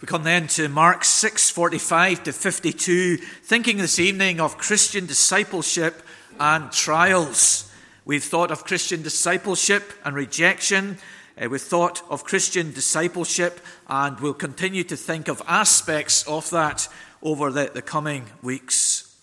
We 0.00 0.06
come 0.06 0.22
then 0.22 0.46
to 0.48 0.70
Mark 0.70 1.04
6:45 1.04 2.24
to 2.24 2.32
52, 2.32 3.18
thinking 3.18 3.76
this 3.76 3.98
evening 3.98 4.40
of 4.40 4.56
Christian 4.56 5.04
discipleship 5.04 6.02
and 6.38 6.72
trials. 6.72 7.70
We've 8.06 8.24
thought 8.24 8.50
of 8.50 8.64
Christian 8.64 9.02
discipleship 9.02 9.92
and 10.02 10.16
rejection. 10.16 10.96
Uh, 11.38 11.50
we've 11.50 11.60
thought 11.60 12.00
of 12.08 12.24
Christian 12.24 12.72
discipleship, 12.72 13.60
and 13.88 14.18
we'll 14.20 14.32
continue 14.32 14.84
to 14.84 14.96
think 14.96 15.28
of 15.28 15.42
aspects 15.46 16.26
of 16.26 16.48
that 16.48 16.88
over 17.22 17.50
the, 17.50 17.70
the 17.74 17.82
coming 17.82 18.24
weeks. 18.40 19.14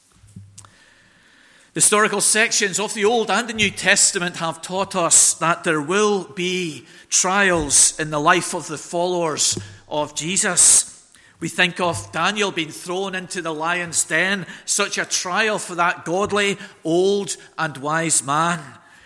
Historical 1.73 2.21
sections 2.21 2.79
of 2.79 2.93
the 2.93 3.05
Old 3.05 3.31
and 3.31 3.49
the 3.49 3.53
New 3.53 3.71
Testament 3.71 4.35
have 4.35 4.61
taught 4.61 4.95
us 4.95 5.33
that 5.35 5.63
there 5.63 5.81
will 5.81 6.25
be 6.25 6.85
trials 7.09 7.99
in 7.99 8.11
the 8.11 8.19
life 8.19 8.53
of 8.53 8.67
the 8.67 8.77
followers 8.77 9.57
of 9.87 10.15
Jesus. 10.15 10.93
We 11.39 11.49
think 11.49 11.79
of 11.79 12.11
Daniel 12.11 12.51
being 12.51 12.71
thrown 12.71 13.13
into 13.13 13.41
the 13.41 13.53
lion's 13.53 14.03
den, 14.03 14.47
such 14.65 14.97
a 14.97 15.05
trial 15.05 15.59
for 15.59 15.75
that 15.75 16.03
godly, 16.03 16.57
old, 16.83 17.37
and 17.57 17.77
wise 17.77 18.23
man. 18.23 18.59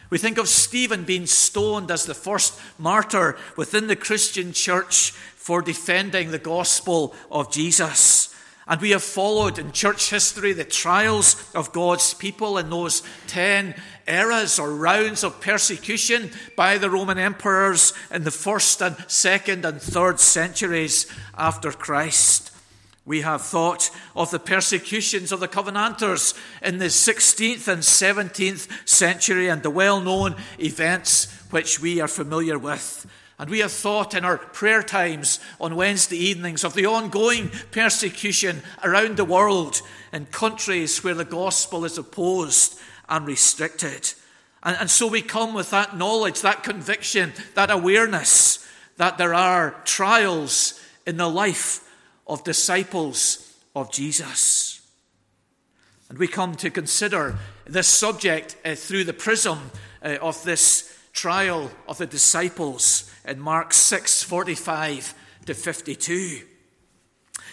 We 0.09 0.17
think 0.17 0.37
of 0.37 0.47
Stephen 0.47 1.03
being 1.03 1.25
stoned 1.25 1.91
as 1.91 2.05
the 2.05 2.13
first 2.13 2.59
martyr 2.77 3.37
within 3.55 3.87
the 3.87 3.95
Christian 3.95 4.53
church 4.53 5.11
for 5.35 5.61
defending 5.61 6.31
the 6.31 6.39
gospel 6.39 7.15
of 7.29 7.51
Jesus. 7.51 8.30
And 8.71 8.79
we 8.79 8.91
have 8.91 9.03
followed 9.03 9.59
in 9.59 9.73
church 9.73 10.11
history 10.11 10.53
the 10.53 10.63
trials 10.63 11.35
of 11.53 11.73
God's 11.73 12.13
people 12.13 12.57
in 12.57 12.69
those 12.69 13.03
10 13.27 13.75
eras 14.07 14.59
or 14.59 14.73
rounds 14.73 15.25
of 15.25 15.41
persecution 15.41 16.31
by 16.55 16.77
the 16.77 16.89
Roman 16.89 17.17
emperors 17.17 17.91
in 18.09 18.23
the 18.23 18.31
first 18.31 18.81
and 18.81 18.95
second 19.09 19.65
and 19.65 19.81
third 19.81 20.21
centuries 20.21 21.05
after 21.37 21.73
Christ. 21.73 22.53
We 23.05 23.21
have 23.21 23.41
thought 23.41 23.89
of 24.15 24.31
the 24.31 24.39
persecutions 24.39 25.33
of 25.33 25.41
the 25.41 25.49
Covenanters 25.49 26.33
in 26.61 26.77
the 26.77 26.85
16th 26.85 27.67
and 27.67 27.81
17th 27.81 28.87
century 28.87 29.49
and 29.49 29.63
the 29.63 29.69
well 29.69 29.99
known 29.99 30.37
events 30.57 31.29
which 31.49 31.81
we 31.81 31.99
are 31.99 32.07
familiar 32.07 32.57
with. 32.57 33.05
And 33.41 33.49
we 33.49 33.57
have 33.61 33.71
thought 33.71 34.13
in 34.13 34.23
our 34.23 34.37
prayer 34.37 34.83
times 34.83 35.39
on 35.59 35.75
Wednesday 35.75 36.15
evenings 36.15 36.63
of 36.63 36.75
the 36.75 36.85
ongoing 36.85 37.49
persecution 37.71 38.61
around 38.83 39.17
the 39.17 39.25
world 39.25 39.81
in 40.13 40.27
countries 40.27 41.03
where 41.03 41.15
the 41.15 41.25
gospel 41.25 41.83
is 41.83 41.97
opposed 41.97 42.79
and 43.09 43.25
restricted. 43.25 44.13
And, 44.61 44.77
and 44.81 44.91
so 44.91 45.07
we 45.07 45.23
come 45.23 45.55
with 45.55 45.71
that 45.71 45.97
knowledge, 45.97 46.41
that 46.41 46.61
conviction, 46.61 47.33
that 47.55 47.71
awareness 47.71 48.63
that 48.97 49.17
there 49.17 49.33
are 49.33 49.71
trials 49.85 50.79
in 51.07 51.17
the 51.17 51.27
life 51.27 51.91
of 52.27 52.43
disciples 52.43 53.57
of 53.75 53.91
Jesus. 53.91 54.87
And 56.09 56.19
we 56.19 56.27
come 56.27 56.53
to 56.57 56.69
consider 56.69 57.39
this 57.65 57.87
subject 57.87 58.55
uh, 58.63 58.75
through 58.75 59.05
the 59.05 59.13
prism 59.13 59.71
uh, 60.05 60.17
of 60.21 60.43
this 60.43 60.95
trial 61.11 61.71
of 61.87 61.97
the 61.97 62.05
disciples 62.05 63.10
in 63.25 63.39
Mark 63.39 63.73
6 63.73 64.23
45 64.23 65.13
to 65.45 65.53
52. 65.53 66.50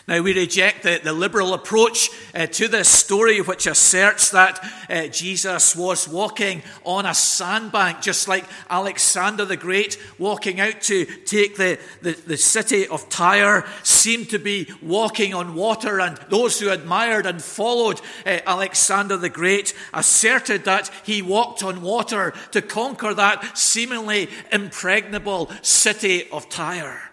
Now, 0.09 0.23
we 0.23 0.33
reject 0.33 0.84
the, 0.84 0.98
the 1.05 1.12
liberal 1.12 1.53
approach 1.53 2.09
uh, 2.34 2.47
to 2.47 2.67
this 2.67 2.89
story, 2.89 3.42
which 3.42 3.67
asserts 3.67 4.31
that 4.31 4.59
uh, 4.89 5.09
Jesus 5.09 5.77
was 5.77 6.09
walking 6.09 6.62
on 6.83 7.05
a 7.05 7.12
sandbank, 7.12 8.01
just 8.01 8.27
like 8.27 8.47
Alexander 8.70 9.45
the 9.45 9.59
Great 9.59 9.98
walking 10.19 10.61
out 10.61 10.81
to 10.81 11.05
take 11.05 11.59
the, 11.59 11.79
the, 12.01 12.12
the 12.12 12.39
city 12.39 12.89
of 12.89 13.11
Tyre, 13.11 13.67
seemed 13.83 14.31
to 14.31 14.39
be 14.39 14.73
walking 14.81 15.34
on 15.34 15.55
water. 15.55 16.01
And 16.01 16.17
those 16.31 16.59
who 16.59 16.70
admired 16.70 17.27
and 17.27 17.42
followed 17.42 18.01
uh, 18.25 18.39
Alexander 18.47 19.19
the 19.19 19.29
Great 19.29 19.75
asserted 19.92 20.64
that 20.64 20.91
he 21.05 21.20
walked 21.20 21.63
on 21.63 21.83
water 21.83 22.33
to 22.52 22.63
conquer 22.63 23.13
that 23.13 23.58
seemingly 23.58 24.30
impregnable 24.51 25.51
city 25.61 26.30
of 26.30 26.48
Tyre. 26.48 27.11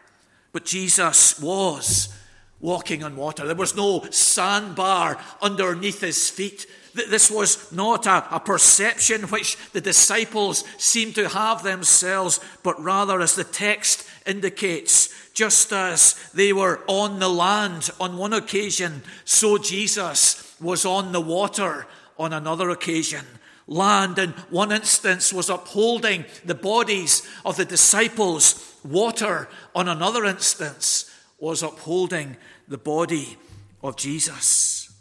But 0.53 0.63
Jesus 0.63 1.37
was 1.41 2.15
walking 2.59 3.03
on 3.03 3.15
water. 3.15 3.45
There 3.45 3.55
was 3.55 3.75
no 3.75 4.05
sandbar 4.09 5.19
underneath 5.41 6.01
his 6.01 6.29
feet. 6.29 6.67
This 6.93 7.29
was 7.29 7.71
not 7.71 8.07
a, 8.07 8.35
a, 8.35 8.39
perception 8.39 9.23
which 9.23 9.57
the 9.73 9.81
disciples 9.81 10.63
seemed 10.77 11.15
to 11.15 11.27
have 11.27 11.61
themselves, 11.61 12.39
but 12.63 12.81
rather, 12.81 13.19
as 13.19 13.35
the 13.35 13.43
text 13.43 14.07
indicates, 14.25 15.09
just 15.33 15.73
as 15.73 16.13
they 16.33 16.53
were 16.53 16.81
on 16.87 17.19
the 17.19 17.27
land 17.27 17.89
on 17.99 18.17
one 18.17 18.31
occasion, 18.31 19.03
so 19.25 19.57
Jesus 19.57 20.55
was 20.61 20.85
on 20.85 21.11
the 21.11 21.19
water 21.19 21.85
on 22.17 22.31
another 22.31 22.69
occasion. 22.69 23.25
Land, 23.67 24.17
in 24.17 24.29
one 24.49 24.71
instance, 24.71 25.33
was 25.33 25.49
upholding 25.49 26.23
the 26.45 26.55
bodies 26.55 27.27
of 27.43 27.57
the 27.57 27.65
disciples. 27.65 28.79
Water, 28.83 29.49
on 29.73 29.87
another 29.87 30.23
instance, 30.23 31.11
was 31.39 31.63
upholding 31.63 32.37
the 32.67 32.77
body 32.77 33.37
of 33.83 33.97
Jesus. 33.97 34.93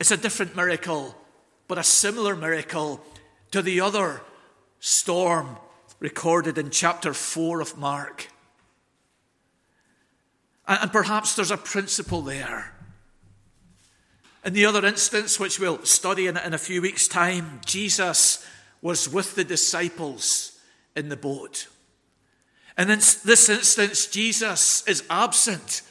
It's 0.00 0.10
a 0.10 0.16
different 0.16 0.56
miracle, 0.56 1.14
but 1.68 1.78
a 1.78 1.84
similar 1.84 2.36
miracle 2.36 3.00
to 3.50 3.62
the 3.62 3.80
other 3.80 4.20
storm 4.80 5.56
recorded 5.98 6.58
in 6.58 6.70
chapter 6.70 7.14
4 7.14 7.60
of 7.60 7.78
Mark. 7.78 8.28
And 10.66 10.90
perhaps 10.90 11.36
there's 11.36 11.50
a 11.50 11.56
principle 11.56 12.22
there. 12.22 12.74
In 14.44 14.52
the 14.52 14.66
other 14.66 14.84
instance, 14.84 15.40
which 15.40 15.58
we'll 15.58 15.84
study 15.84 16.26
in, 16.26 16.36
a 16.36 16.58
few 16.58 16.82
weeks' 16.82 17.08
time, 17.08 17.60
Jesus 17.64 18.46
was 18.82 19.08
with 19.08 19.34
the 19.34 19.44
disciples 19.44 20.58
in 20.94 21.08
the 21.08 21.16
boat. 21.16 21.68
And 22.76 22.90
in 22.90 22.98
this 22.98 23.48
instance, 23.48 24.06
Jesus 24.06 24.86
is 24.86 25.02
absent 25.08 25.82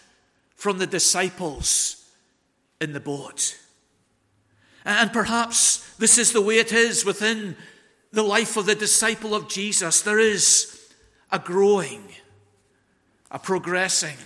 from 0.56 0.78
the 0.78 0.88
disciples 0.88 2.06
in 2.80 2.94
the 2.94 3.00
boat. 3.00 3.58
And 4.84 5.12
perhaps 5.12 5.96
this 5.96 6.18
is 6.18 6.32
the 6.32 6.42
way 6.42 6.60
it 6.60 6.72
is 6.72 7.04
within 7.04 7.56
the 8.12 8.24
life 8.24 8.56
of 8.56 8.68
the 8.68 8.76
disciple 8.76 9.34
of 9.34 9.50
Jesus. 9.50 10.02
There 10.02 10.20
is 10.20 10.92
a 11.32 11.40
growing, 11.40 12.04
a 13.32 13.40
progressing, 13.40 14.18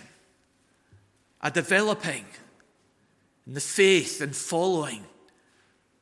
a 1.42 1.50
developing 1.50 2.26
in 3.48 3.54
the 3.54 3.62
faith 3.62 4.22
and 4.22 4.36
following 4.36 5.06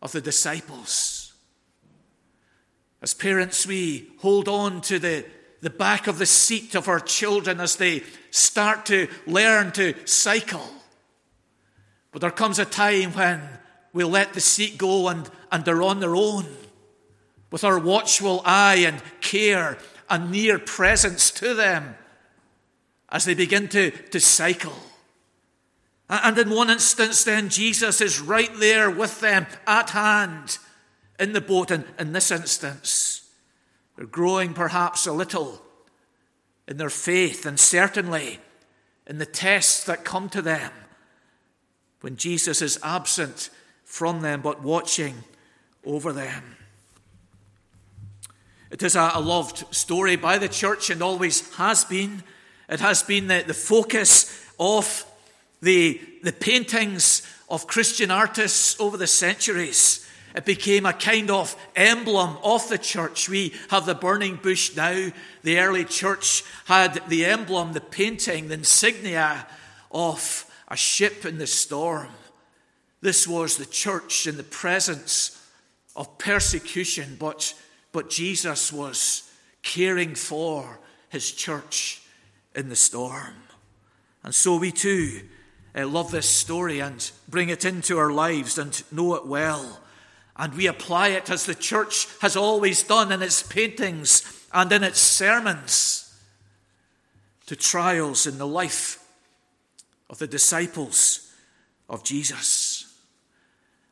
of 0.01 0.11
the 0.11 0.21
disciples. 0.21 1.33
As 3.01 3.13
parents, 3.13 3.67
we 3.67 4.09
hold 4.19 4.47
on 4.47 4.81
to 4.81 4.97
the 4.97 5.23
the 5.61 5.69
back 5.69 6.07
of 6.07 6.19
the 6.19 6.25
seat 6.25 6.75
of 6.75 6.87
our 6.87 6.99
children 6.99 7.59
as 7.59 7.75
they 7.75 8.03
start 8.29 8.85
to 8.87 9.07
learn 9.25 9.71
to 9.73 9.93
cycle. 10.05 10.69
But 12.11 12.21
there 12.21 12.31
comes 12.31 12.59
a 12.59 12.65
time 12.65 13.13
when 13.13 13.41
we 13.93 14.03
let 14.03 14.33
the 14.33 14.41
seat 14.41 14.77
go 14.77 15.07
and, 15.07 15.29
and 15.51 15.65
they're 15.65 15.81
on 15.81 15.99
their 15.99 16.15
own 16.15 16.45
with 17.51 17.63
our 17.63 17.79
watchful 17.79 18.41
eye 18.45 18.83
and 18.85 19.01
care 19.21 19.77
and 20.09 20.31
near 20.31 20.59
presence 20.59 21.31
to 21.31 21.53
them 21.53 21.95
as 23.09 23.25
they 23.25 23.33
begin 23.33 23.67
to, 23.69 23.91
to 23.91 24.19
cycle. 24.19 24.77
And 26.09 26.37
in 26.37 26.49
one 26.49 26.69
instance, 26.69 27.23
then, 27.23 27.49
Jesus 27.49 27.99
is 27.99 28.21
right 28.21 28.51
there 28.59 28.89
with 28.89 29.19
them 29.19 29.45
at 29.65 29.89
hand 29.89 30.57
in 31.19 31.33
the 31.33 31.41
boat. 31.41 31.71
And 31.71 31.83
in 31.99 32.13
this 32.13 32.31
instance, 32.31 33.26
they're 33.97 34.05
growing 34.05 34.53
perhaps 34.53 35.07
a 35.07 35.11
little 35.11 35.61
in 36.67 36.77
their 36.77 36.89
faith 36.89 37.45
and 37.45 37.59
certainly 37.59 38.39
in 39.07 39.17
the 39.17 39.25
tests 39.25 39.83
that 39.85 40.05
come 40.05 40.29
to 40.29 40.41
them 40.41 40.71
when 42.01 42.15
Jesus 42.15 42.61
is 42.61 42.79
absent 42.83 43.49
from 43.83 44.21
them 44.21 44.41
but 44.41 44.61
watching 44.61 45.23
over 45.83 46.13
them. 46.13 46.57
It 48.69 48.83
is 48.83 48.95
a, 48.95 49.19
loved 49.19 49.73
story 49.73 50.15
by 50.17 50.37
the 50.37 50.49
church 50.49 50.89
and 50.89 51.01
always 51.01 51.55
has 51.55 51.85
been. 51.85 52.21
It 52.69 52.81
has 52.81 53.01
been 53.01 53.27
the, 53.27 53.43
the 53.47 53.53
focus 53.53 54.45
of 54.59 55.05
the, 55.61 55.99
the 56.21 56.33
paintings 56.33 57.25
of 57.49 57.65
Christian 57.65 58.11
artists 58.11 58.79
over 58.79 58.97
the 58.97 59.07
centuries. 59.07 60.06
It 60.37 60.45
became 60.45 60.85
a 60.85 60.93
kind 60.93 61.31
of 61.31 61.55
emblem 61.75 62.37
of 62.43 62.69
the 62.69 62.77
church. 62.77 63.27
We 63.27 63.55
have 63.71 63.87
the 63.87 63.95
burning 63.95 64.35
bush 64.35 64.75
now. 64.75 65.09
The 65.41 65.57
early 65.57 65.83
church 65.83 66.43
had 66.65 67.01
the 67.09 67.25
emblem, 67.25 67.73
the 67.73 67.81
painting, 67.81 68.47
the 68.47 68.53
insignia 68.53 69.47
of 69.91 70.45
a 70.67 70.77
ship 70.77 71.25
in 71.25 71.39
the 71.39 71.47
storm. 71.47 72.09
This 73.01 73.27
was 73.27 73.57
the 73.57 73.65
church 73.65 74.27
in 74.27 74.37
the 74.37 74.43
presence 74.43 75.43
of 75.95 76.19
persecution, 76.19 77.17
but, 77.19 77.55
but 77.91 78.11
Jesus 78.11 78.71
was 78.71 79.27
caring 79.63 80.13
for 80.13 80.79
his 81.09 81.31
church 81.31 82.03
in 82.53 82.69
the 82.69 82.75
storm. 82.75 83.33
And 84.21 84.35
so 84.35 84.57
we 84.57 84.71
too 84.71 85.21
uh, 85.75 85.87
love 85.87 86.11
this 86.11 86.29
story 86.29 86.79
and 86.79 87.09
bring 87.27 87.49
it 87.49 87.65
into 87.65 87.97
our 87.97 88.11
lives 88.11 88.59
and 88.59 88.83
know 88.91 89.15
it 89.15 89.25
well. 89.25 89.79
And 90.37 90.53
we 90.53 90.67
apply 90.67 91.09
it 91.09 91.29
as 91.29 91.45
the 91.45 91.55
church 91.55 92.07
has 92.21 92.35
always 92.35 92.83
done 92.83 93.11
in 93.11 93.21
its 93.21 93.41
paintings 93.41 94.45
and 94.53 94.71
in 94.71 94.83
its 94.83 94.99
sermons 94.99 96.15
to 97.47 97.55
trials 97.55 98.27
in 98.27 98.37
the 98.37 98.47
life 98.47 99.03
of 100.09 100.19
the 100.19 100.27
disciples 100.27 101.33
of 101.89 102.03
Jesus. 102.03 102.83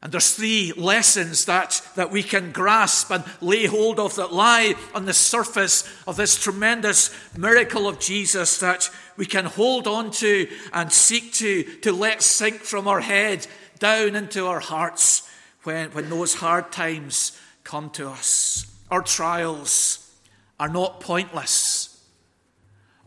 And 0.04 0.12
there's 0.12 0.36
three 0.36 0.72
lessons 0.74 1.46
that, 1.46 1.82
that 1.96 2.12
we 2.12 2.22
can 2.22 2.52
grasp 2.52 3.10
and 3.10 3.24
lay 3.42 3.66
hold 3.66 4.00
of 4.00 4.16
that 4.18 4.32
lie 4.32 4.76
on 4.94 5.06
the 5.06 5.16
surface 5.16 5.84
of 6.06 6.16
this 6.16 6.40
tremendous 6.40 7.10
miracle 7.36 7.88
of 7.88 8.00
Jesus 8.00 8.60
that 8.60 8.88
we 9.18 9.26
can 9.26 9.46
hold 9.46 9.88
on 9.88 10.12
to 10.12 10.48
and 10.74 10.92
seek 10.92 11.34
to, 11.34 11.64
to 11.80 11.92
let 11.92 12.22
sink 12.22 12.58
from 12.58 12.88
our 12.88 13.02
head 13.02 13.48
down 13.80 14.16
into 14.16 14.46
our 14.46 14.60
hearts 14.60 15.28
when, 15.66 15.92
when 15.92 16.10
those 16.10 16.36
hard 16.36 16.72
times 16.72 17.40
come 17.64 17.90
to 17.92 18.10
us. 18.10 18.66
Our 18.92 19.02
trials 19.02 20.14
are 20.60 20.70
not 20.70 21.00
pointless. 21.00 22.04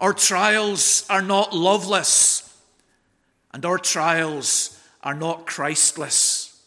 Our 0.00 0.12
trials 0.12 1.06
are 1.08 1.22
not 1.22 1.54
loveless. 1.54 2.44
And 3.52 3.64
our 3.64 3.78
trials 3.78 4.78
are 5.02 5.14
not 5.14 5.46
Christless. 5.46 6.62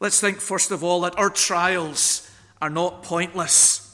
Let's 0.00 0.20
think, 0.20 0.38
first 0.38 0.70
of 0.70 0.82
all, 0.82 1.02
that 1.02 1.18
our 1.18 1.30
trials 1.30 2.30
are 2.60 2.70
not 2.70 3.02
pointless. 3.02 3.88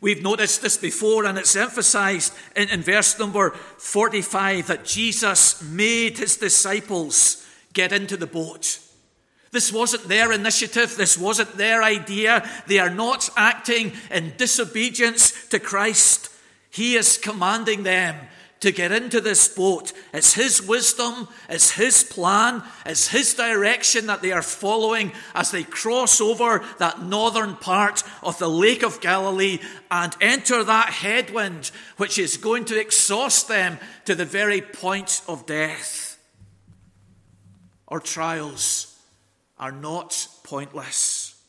We've 0.00 0.22
noticed 0.22 0.62
this 0.62 0.76
before, 0.76 1.24
and 1.26 1.38
it's 1.38 1.54
emphasized 1.54 2.32
in, 2.56 2.68
in, 2.70 2.82
verse 2.82 3.18
number 3.18 3.50
45 3.50 4.66
that 4.66 4.84
Jesus 4.84 5.62
made 5.62 6.18
his 6.18 6.36
disciples 6.36 7.46
get 7.72 7.92
into 7.92 8.16
the 8.16 8.26
boat. 8.26 8.80
This 9.52 9.70
wasn't 9.70 10.08
their 10.08 10.32
initiative, 10.32 10.96
this 10.96 11.18
wasn't 11.18 11.56
their 11.58 11.82
idea. 11.82 12.48
They 12.66 12.78
are 12.78 12.90
not 12.90 13.28
acting 13.36 13.92
in 14.10 14.32
disobedience 14.38 15.46
to 15.48 15.60
Christ. 15.60 16.30
He 16.70 16.96
is 16.96 17.18
commanding 17.18 17.82
them 17.82 18.16
to 18.60 18.72
get 18.72 18.92
into 18.92 19.20
this 19.20 19.48
boat. 19.48 19.92
It's 20.14 20.32
His 20.32 20.62
wisdom, 20.62 21.28
it's 21.50 21.72
His 21.72 22.02
plan, 22.02 22.62
it's 22.86 23.08
His 23.08 23.34
direction 23.34 24.06
that 24.06 24.22
they 24.22 24.32
are 24.32 24.40
following 24.40 25.12
as 25.34 25.50
they 25.50 25.64
cross 25.64 26.18
over 26.18 26.64
that 26.78 27.02
northern 27.02 27.56
part 27.56 28.04
of 28.22 28.38
the 28.38 28.48
Lake 28.48 28.82
of 28.82 29.02
Galilee 29.02 29.58
and 29.90 30.16
enter 30.22 30.64
that 30.64 30.90
headwind 30.90 31.72
which 31.98 32.18
is 32.18 32.38
going 32.38 32.64
to 32.66 32.80
exhaust 32.80 33.48
them 33.48 33.78
to 34.06 34.14
the 34.14 34.24
very 34.24 34.62
point 34.62 35.20
of 35.28 35.44
death. 35.44 36.08
or 37.86 38.00
trials 38.00 38.91
are 39.62 39.70
not 39.70 40.26
pointless. 40.42 41.40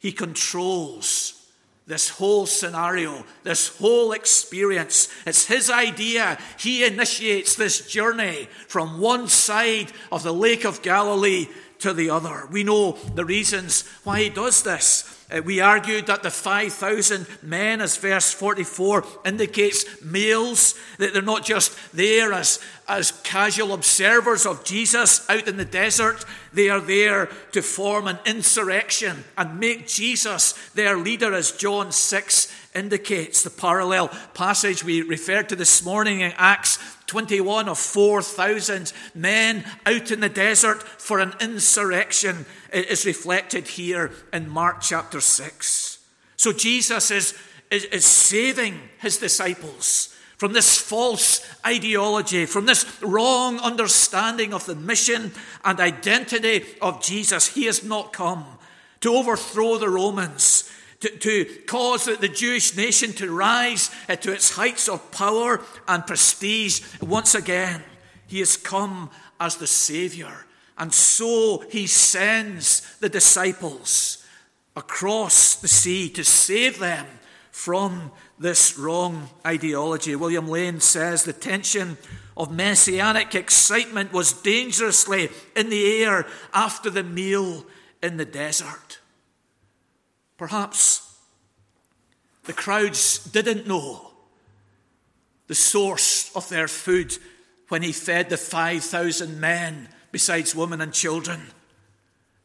He 0.00 0.10
controls 0.10 1.46
this 1.86 2.08
whole 2.08 2.46
scenario, 2.46 3.24
this 3.44 3.78
whole 3.78 4.10
experience. 4.10 5.08
It's 5.24 5.46
his 5.46 5.70
idea. 5.70 6.36
He 6.58 6.84
initiates 6.84 7.54
this 7.54 7.88
journey 7.88 8.48
from 8.66 8.98
one 8.98 9.28
side 9.28 9.92
of 10.10 10.24
the 10.24 10.34
Lake 10.34 10.64
of 10.64 10.82
Galilee 10.82 11.46
to 11.78 11.92
the 11.92 12.10
other. 12.10 12.48
We 12.50 12.64
know 12.64 12.98
the 13.14 13.24
reasons 13.24 13.84
why 14.02 14.24
he 14.24 14.28
does 14.28 14.64
this. 14.64 15.11
Uh, 15.32 15.40
we 15.42 15.60
argued 15.60 16.06
that 16.06 16.22
the 16.22 16.30
5,000 16.30 17.26
men, 17.42 17.80
as 17.80 17.96
verse 17.96 18.32
44 18.32 19.04
indicates, 19.24 20.02
males, 20.02 20.74
that 20.98 21.12
they're 21.12 21.22
not 21.22 21.44
just 21.44 21.76
there 21.94 22.32
as, 22.32 22.60
as 22.88 23.12
casual 23.22 23.72
observers 23.72 24.44
of 24.44 24.64
Jesus 24.64 25.28
out 25.30 25.48
in 25.48 25.56
the 25.56 25.64
desert. 25.64 26.24
They 26.52 26.68
are 26.68 26.80
there 26.80 27.30
to 27.52 27.62
form 27.62 28.08
an 28.08 28.18
insurrection 28.26 29.24
and 29.38 29.58
make 29.58 29.86
Jesus 29.86 30.52
their 30.74 30.98
leader, 30.98 31.32
as 31.32 31.52
John 31.52 31.92
6 31.92 32.52
indicates. 32.74 33.42
The 33.42 33.50
parallel 33.50 34.08
passage 34.34 34.84
we 34.84 35.02
referred 35.02 35.48
to 35.48 35.56
this 35.56 35.84
morning 35.84 36.20
in 36.20 36.32
Acts 36.36 36.78
21 37.12 37.68
of 37.68 37.78
4,000 37.78 38.90
men 39.14 39.66
out 39.84 40.10
in 40.10 40.20
the 40.20 40.30
desert 40.30 40.82
for 40.82 41.20
an 41.20 41.34
insurrection 41.42 42.46
is 42.72 43.04
reflected 43.04 43.68
here 43.68 44.12
in 44.32 44.48
Mark 44.48 44.80
chapter 44.80 45.20
6. 45.20 45.98
So 46.38 46.54
Jesus 46.54 47.10
is, 47.10 47.34
is, 47.70 47.84
is 47.84 48.06
saving 48.06 48.80
his 48.98 49.18
disciples 49.18 50.16
from 50.38 50.54
this 50.54 50.78
false 50.78 51.46
ideology, 51.66 52.46
from 52.46 52.64
this 52.64 52.86
wrong 53.02 53.58
understanding 53.58 54.54
of 54.54 54.64
the 54.64 54.74
mission 54.74 55.32
and 55.66 55.80
identity 55.80 56.64
of 56.80 57.02
Jesus. 57.02 57.48
He 57.48 57.66
has 57.66 57.84
not 57.84 58.14
come 58.14 58.46
to 59.02 59.14
overthrow 59.14 59.76
the 59.76 59.90
Romans, 59.90 60.72
to, 61.02 61.18
to 61.18 61.44
cause 61.66 62.06
the 62.06 62.28
Jewish 62.28 62.76
nation 62.76 63.12
to 63.14 63.30
rise 63.30 63.90
to 64.08 64.32
its 64.32 64.56
heights 64.56 64.88
of 64.88 65.12
power 65.12 65.60
and 65.86 66.06
prestige 66.06 66.82
once 67.00 67.34
again. 67.34 67.82
He 68.26 68.38
has 68.38 68.56
come 68.56 69.10
as 69.38 69.56
the 69.56 69.66
Savior 69.66 70.46
and 70.78 70.92
so 70.92 71.64
he 71.70 71.86
sends 71.86 72.96
the 72.98 73.08
disciples 73.08 74.26
across 74.74 75.54
the 75.54 75.68
sea 75.68 76.08
to 76.10 76.24
save 76.24 76.78
them 76.78 77.06
from 77.50 78.10
this 78.38 78.78
wrong 78.78 79.28
ideology. 79.46 80.16
William 80.16 80.48
Lane 80.48 80.80
says 80.80 81.22
the 81.22 81.32
tension 81.32 81.98
of 82.36 82.50
messianic 82.50 83.34
excitement 83.34 84.12
was 84.12 84.32
dangerously 84.32 85.28
in 85.54 85.68
the 85.68 86.02
air 86.02 86.26
after 86.54 86.88
the 86.88 87.04
meal 87.04 87.64
in 88.02 88.16
the 88.16 88.24
desert. 88.24 88.98
Perhaps 90.42 91.08
the 92.46 92.52
crowds 92.52 93.22
didn't 93.26 93.68
know 93.68 94.10
the 95.46 95.54
source 95.54 96.34
of 96.34 96.48
their 96.48 96.66
food 96.66 97.16
when 97.68 97.80
he 97.80 97.92
fed 97.92 98.28
the 98.28 98.36
5,000 98.36 99.38
men 99.38 99.88
besides 100.10 100.52
women 100.52 100.80
and 100.80 100.92
children. 100.92 101.40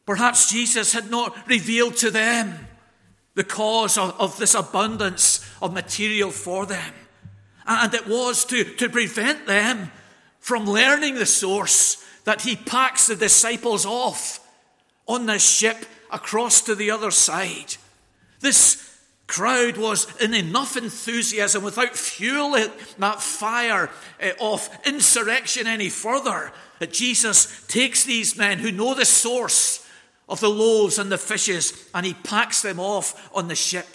Perhaps 0.06 0.48
Jesus 0.48 0.92
had 0.92 1.10
not 1.10 1.36
revealed 1.48 1.96
to 1.96 2.12
them 2.12 2.68
the 3.34 3.42
cause 3.42 3.98
of, 3.98 4.14
of 4.20 4.38
this 4.38 4.54
abundance 4.54 5.44
of 5.60 5.72
material 5.72 6.30
for 6.30 6.66
them. 6.66 6.94
And 7.66 7.92
it 7.92 8.06
was 8.06 8.44
to, 8.44 8.62
to 8.62 8.88
prevent 8.88 9.44
them 9.48 9.90
from 10.38 10.66
learning 10.66 11.16
the 11.16 11.26
source 11.26 11.96
that 12.22 12.42
he 12.42 12.54
packs 12.54 13.08
the 13.08 13.16
disciples 13.16 13.84
off 13.84 14.38
on 15.08 15.26
this 15.26 15.44
ship 15.44 15.84
across 16.12 16.60
to 16.60 16.76
the 16.76 16.92
other 16.92 17.10
side. 17.10 17.74
This 18.40 18.84
crowd 19.26 19.76
was 19.76 20.06
in 20.20 20.34
enough 20.34 20.76
enthusiasm 20.76 21.62
without 21.62 21.94
fueling 21.94 22.70
that 22.98 23.22
fire 23.22 23.90
eh, 24.20 24.32
of 24.40 24.68
insurrection 24.86 25.66
any 25.66 25.90
further 25.90 26.50
that 26.78 26.92
Jesus 26.92 27.66
takes 27.66 28.04
these 28.04 28.36
men 28.36 28.58
who 28.58 28.72
know 28.72 28.94
the 28.94 29.04
source 29.04 29.86
of 30.28 30.40
the 30.40 30.48
loaves 30.48 30.98
and 30.98 31.12
the 31.12 31.18
fishes 31.18 31.88
and 31.94 32.06
he 32.06 32.14
packs 32.14 32.62
them 32.62 32.80
off 32.80 33.30
on 33.34 33.48
the 33.48 33.54
ship 33.54 33.86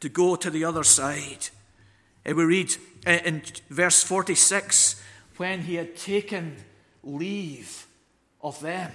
to 0.00 0.08
go 0.08 0.36
to 0.36 0.50
the 0.50 0.64
other 0.64 0.84
side. 0.84 1.48
And 2.24 2.34
eh, 2.34 2.36
we 2.36 2.44
read 2.44 2.76
eh, 3.06 3.20
in 3.24 3.42
verse 3.68 4.02
46 4.02 5.02
when 5.36 5.62
he 5.62 5.74
had 5.74 5.96
taken 5.96 6.56
leave 7.02 7.86
of 8.40 8.60
them, 8.60 8.92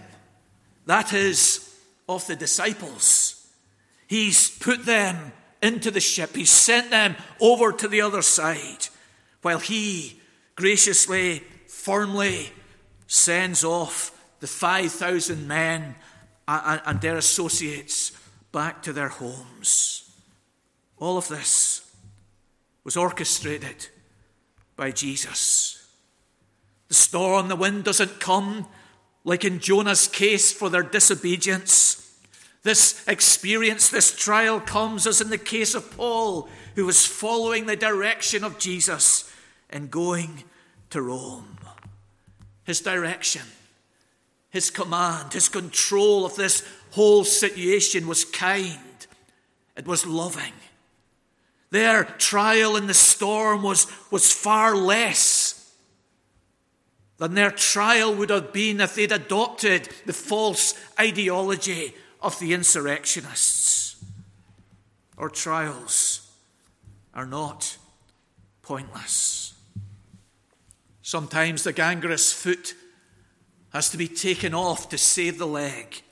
that 0.85 1.13
is, 1.13 1.75
of 2.09 2.25
the 2.27 2.35
disciples, 2.35 3.40
he's 4.11 4.49
put 4.49 4.85
them 4.85 5.31
into 5.61 5.89
the 5.89 6.01
ship, 6.01 6.35
he 6.35 6.43
sent 6.43 6.91
them 6.91 7.15
over 7.39 7.71
to 7.71 7.87
the 7.87 8.01
other 8.01 8.21
side 8.21 8.87
while 9.41 9.59
he 9.59 10.19
graciously, 10.57 11.41
firmly, 11.65 12.49
sends 13.07 13.63
off 13.63 14.11
the 14.41 14.47
5,000 14.47 15.47
men 15.47 15.95
and 16.45 16.99
their 16.99 17.15
associates 17.15 18.11
back 18.51 18.83
to 18.83 18.91
their 18.91 19.07
homes. 19.07 20.11
All 20.97 21.17
of 21.17 21.29
this 21.29 21.89
was 22.83 22.97
orchestrated 22.97 23.87
by 24.75 24.91
Jesus. 24.91 25.87
The 26.89 26.95
storm, 26.95 27.47
the 27.47 27.55
wind 27.55 27.85
doesn't 27.85 28.19
come 28.19 28.67
like 29.23 29.45
in 29.45 29.59
Jonah's 29.59 30.09
case 30.09 30.51
for 30.51 30.69
their 30.69 30.83
disobedience. 30.83 32.00
This 32.63 33.03
experience, 33.07 33.89
this 33.89 34.15
trial 34.15 34.59
comes 34.59 35.07
as 35.07 35.21
in 35.21 35.29
the 35.29 35.37
case 35.37 35.73
of 35.73 35.95
Paul, 35.97 36.47
who 36.75 36.85
was 36.85 37.05
following 37.05 37.65
the 37.65 37.75
direction 37.75 38.43
of 38.43 38.59
Jesus 38.59 39.31
and 39.69 39.89
going 39.89 40.43
to 40.91 41.01
Rome 41.01 41.57
his 42.63 42.81
direction, 42.81 43.41
his 44.49 44.69
command, 44.69 45.33
his 45.33 45.49
control 45.49 46.25
of 46.25 46.35
this 46.35 46.65
whole 46.91 47.23
situation 47.23 48.07
was 48.07 48.25
kind, 48.25 48.79
it 49.75 49.85
was 49.85 50.05
loving. 50.05 50.53
Their 51.69 52.03
trial 52.03 52.75
in 52.75 52.87
the 52.87 52.93
storm 52.93 53.63
was, 53.63 53.87
was 54.11 54.31
far 54.31 54.75
less 54.75 55.73
than 57.17 57.33
their 57.33 57.51
trial 57.51 58.13
would 58.15 58.29
have 58.29 58.51
been 58.51 58.81
if 58.81 58.95
they'd 58.95 59.11
adopted 59.11 59.87
the 60.05 60.13
false 60.13 60.73
ideology 60.99 61.93
of 62.21 62.39
the 62.39 62.53
insurrectionists. 62.53 64.03
Our 65.17 65.29
trials 65.29 66.31
are 67.13 67.25
not 67.25 67.77
pointless. 68.61 69.53
Sometimes 71.01 71.63
the 71.63 71.73
gangrenous 71.73 72.31
foot 72.31 72.73
has 73.73 73.89
to 73.89 73.97
be 73.97 74.07
taken 74.07 74.53
off 74.53 74.89
to 74.89 74.97
save 74.97 75.37
the 75.37 75.47
leg. 75.47 76.03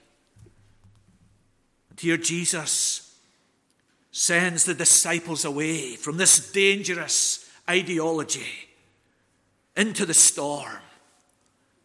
And 1.89 1.99
here 1.99 2.17
Jesus 2.17 3.17
sends 4.11 4.65
the 4.65 4.73
disciples 4.73 5.45
away 5.45 5.95
from 5.95 6.17
this 6.17 6.51
dangerous 6.51 7.49
ideology 7.69 8.69
into 9.77 10.05
the 10.05 10.13
storm 10.13 10.79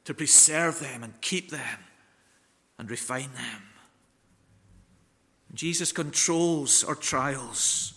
to 0.05 0.15
preserve 0.15 0.81
them 0.81 1.03
and 1.03 1.21
keep 1.21 1.51
them 1.51 1.79
and 2.79 2.91
refine 2.91 3.31
them. 3.35 3.63
Jesus 5.55 5.93
controls 5.93 6.85
our 6.85 6.95
trials. 6.95 7.95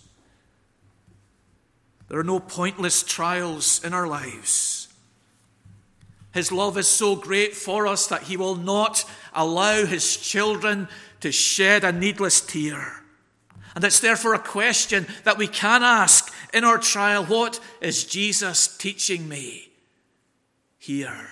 There 2.07 2.19
are 2.19 2.23
no 2.23 2.39
pointless 2.39 3.03
trials 3.03 3.83
in 3.83 3.93
our 3.93 4.07
lives. 4.07 4.87
His 6.33 6.51
love 6.51 6.77
is 6.77 6.87
so 6.87 7.15
great 7.15 7.55
for 7.55 7.87
us 7.87 8.07
that 8.07 8.23
He 8.23 8.37
will 8.37 8.55
not 8.55 9.03
allow 9.33 9.85
His 9.85 10.15
children 10.15 10.87
to 11.21 11.31
shed 11.31 11.83
a 11.83 11.91
needless 11.91 12.41
tear. 12.41 13.03
And 13.75 13.83
it's 13.83 13.99
therefore 13.99 14.33
a 14.33 14.39
question 14.39 15.07
that 15.23 15.37
we 15.37 15.47
can 15.47 15.83
ask 15.83 16.33
in 16.53 16.63
our 16.63 16.77
trial 16.77 17.25
What 17.25 17.59
is 17.81 18.05
Jesus 18.05 18.75
teaching 18.77 19.27
me 19.27 19.69
here? 20.77 21.27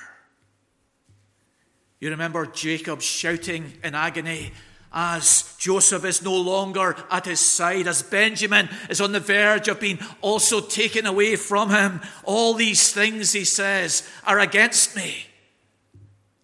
You 1.99 2.09
remember 2.09 2.45
Jacob 2.45 3.01
shouting 3.01 3.73
in 3.83 3.95
agony 3.95 4.51
as 4.95 5.53
Joseph 5.57 6.05
is 6.05 6.23
no 6.23 6.33
longer 6.33 6.95
at 7.11 7.25
his 7.25 7.41
side, 7.41 7.85
as 7.85 8.01
Benjamin 8.01 8.69
is 8.89 9.01
on 9.01 9.11
the 9.11 9.19
verge 9.19 9.67
of 9.67 9.81
being 9.81 9.99
also 10.21 10.61
taken 10.61 11.05
away 11.05 11.35
from 11.35 11.69
him. 11.69 11.99
All 12.23 12.53
these 12.53 12.93
things, 12.93 13.33
he 13.33 13.43
says, 13.43 14.09
are 14.23 14.39
against 14.39 14.95
me. 14.95 15.27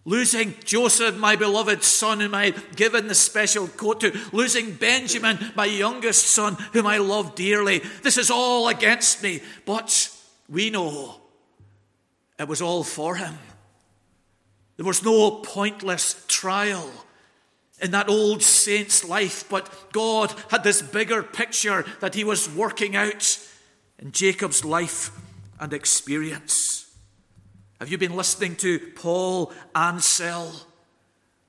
Losing 0.04 0.54
Joseph, 0.64 1.16
my 1.16 1.36
beloved 1.36 1.82
son, 1.82 2.20
whom 2.20 2.34
I 2.34 2.46
had 2.46 2.76
given 2.76 3.06
the 3.06 3.14
special 3.14 3.68
coat 3.68 4.00
to. 4.00 4.18
Losing 4.32 4.74
Benjamin, 4.74 5.38
my 5.54 5.64
youngest 5.64 6.26
son, 6.26 6.56
whom 6.72 6.86
I 6.86 6.98
love 6.98 7.34
dearly. 7.34 7.78
This 8.02 8.18
is 8.18 8.30
all 8.30 8.68
against 8.68 9.22
me. 9.22 9.40
But 9.64 10.10
we 10.48 10.70
know 10.70 11.20
it 12.38 12.48
was 12.48 12.60
all 12.60 12.82
for 12.82 13.14
him. 13.14 13.38
There 14.76 14.84
was 14.84 15.04
no 15.04 15.30
pointless 15.30 16.24
trial 16.26 16.90
in 17.82 17.90
that 17.90 18.08
old 18.08 18.42
saint's 18.42 19.04
life, 19.04 19.48
but 19.48 19.92
God 19.92 20.32
had 20.50 20.62
this 20.62 20.80
bigger 20.80 21.22
picture 21.22 21.84
that 22.00 22.14
he 22.14 22.24
was 22.24 22.48
working 22.48 22.94
out 22.94 23.38
in 23.98 24.12
Jacob's 24.12 24.64
life 24.64 25.10
and 25.58 25.72
experience. 25.72 26.90
Have 27.80 27.90
you 27.90 27.98
been 27.98 28.16
listening 28.16 28.54
to 28.56 28.78
Paul 28.94 29.52
Ansel 29.74 30.52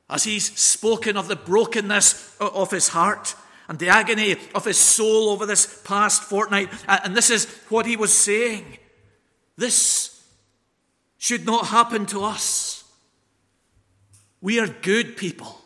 as 0.09 0.23
he's 0.23 0.57
spoken 0.59 1.15
of 1.15 1.27
the 1.27 1.35
brokenness 1.35 2.35
of 2.39 2.71
his 2.71 2.87
heart 2.89 3.35
and 3.67 3.77
the 3.77 3.89
agony 3.89 4.35
of 4.55 4.65
his 4.65 4.77
soul 4.77 5.29
over 5.29 5.45
this 5.45 5.81
past 5.83 6.23
fortnight? 6.23 6.69
And 6.87 7.15
this 7.15 7.29
is 7.29 7.45
what 7.69 7.85
he 7.85 7.95
was 7.95 8.11
saying. 8.11 8.79
This 9.55 10.23
should 11.19 11.45
not 11.45 11.67
happen 11.67 12.07
to 12.07 12.23
us. 12.23 12.83
We 14.41 14.59
are 14.59 14.67
good 14.67 15.15
people. 15.15 15.61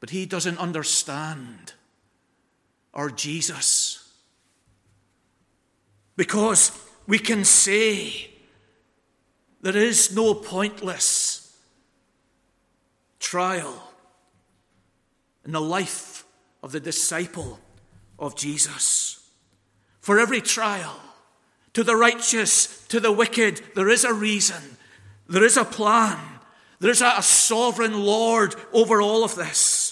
But 0.00 0.10
he 0.10 0.26
doesn't 0.26 0.58
understand 0.58 1.74
our 2.94 3.10
Jesus. 3.10 4.12
Because 6.16 6.72
we 7.06 7.18
can 7.18 7.44
say 7.44 8.30
there 9.60 9.76
is 9.76 10.14
no 10.14 10.34
pointless 10.34 11.56
trial 13.18 13.92
in 15.44 15.52
the 15.52 15.60
life 15.60 16.24
of 16.62 16.72
the 16.72 16.80
disciple 16.80 17.60
of 18.18 18.36
Jesus. 18.36 19.30
For 20.00 20.18
every 20.18 20.40
trial, 20.40 20.98
to 21.74 21.84
the 21.84 21.96
righteous, 21.96 22.86
to 22.88 23.00
the 23.00 23.12
wicked, 23.12 23.62
there 23.74 23.88
is 23.88 24.04
a 24.04 24.12
reason, 24.12 24.76
there 25.28 25.44
is 25.44 25.56
a 25.56 25.64
plan, 25.64 26.18
there 26.80 26.90
is 26.90 27.02
a 27.02 27.22
sovereign 27.22 28.04
Lord 28.04 28.54
over 28.72 29.02
all 29.02 29.22
of 29.22 29.34
this. 29.34 29.90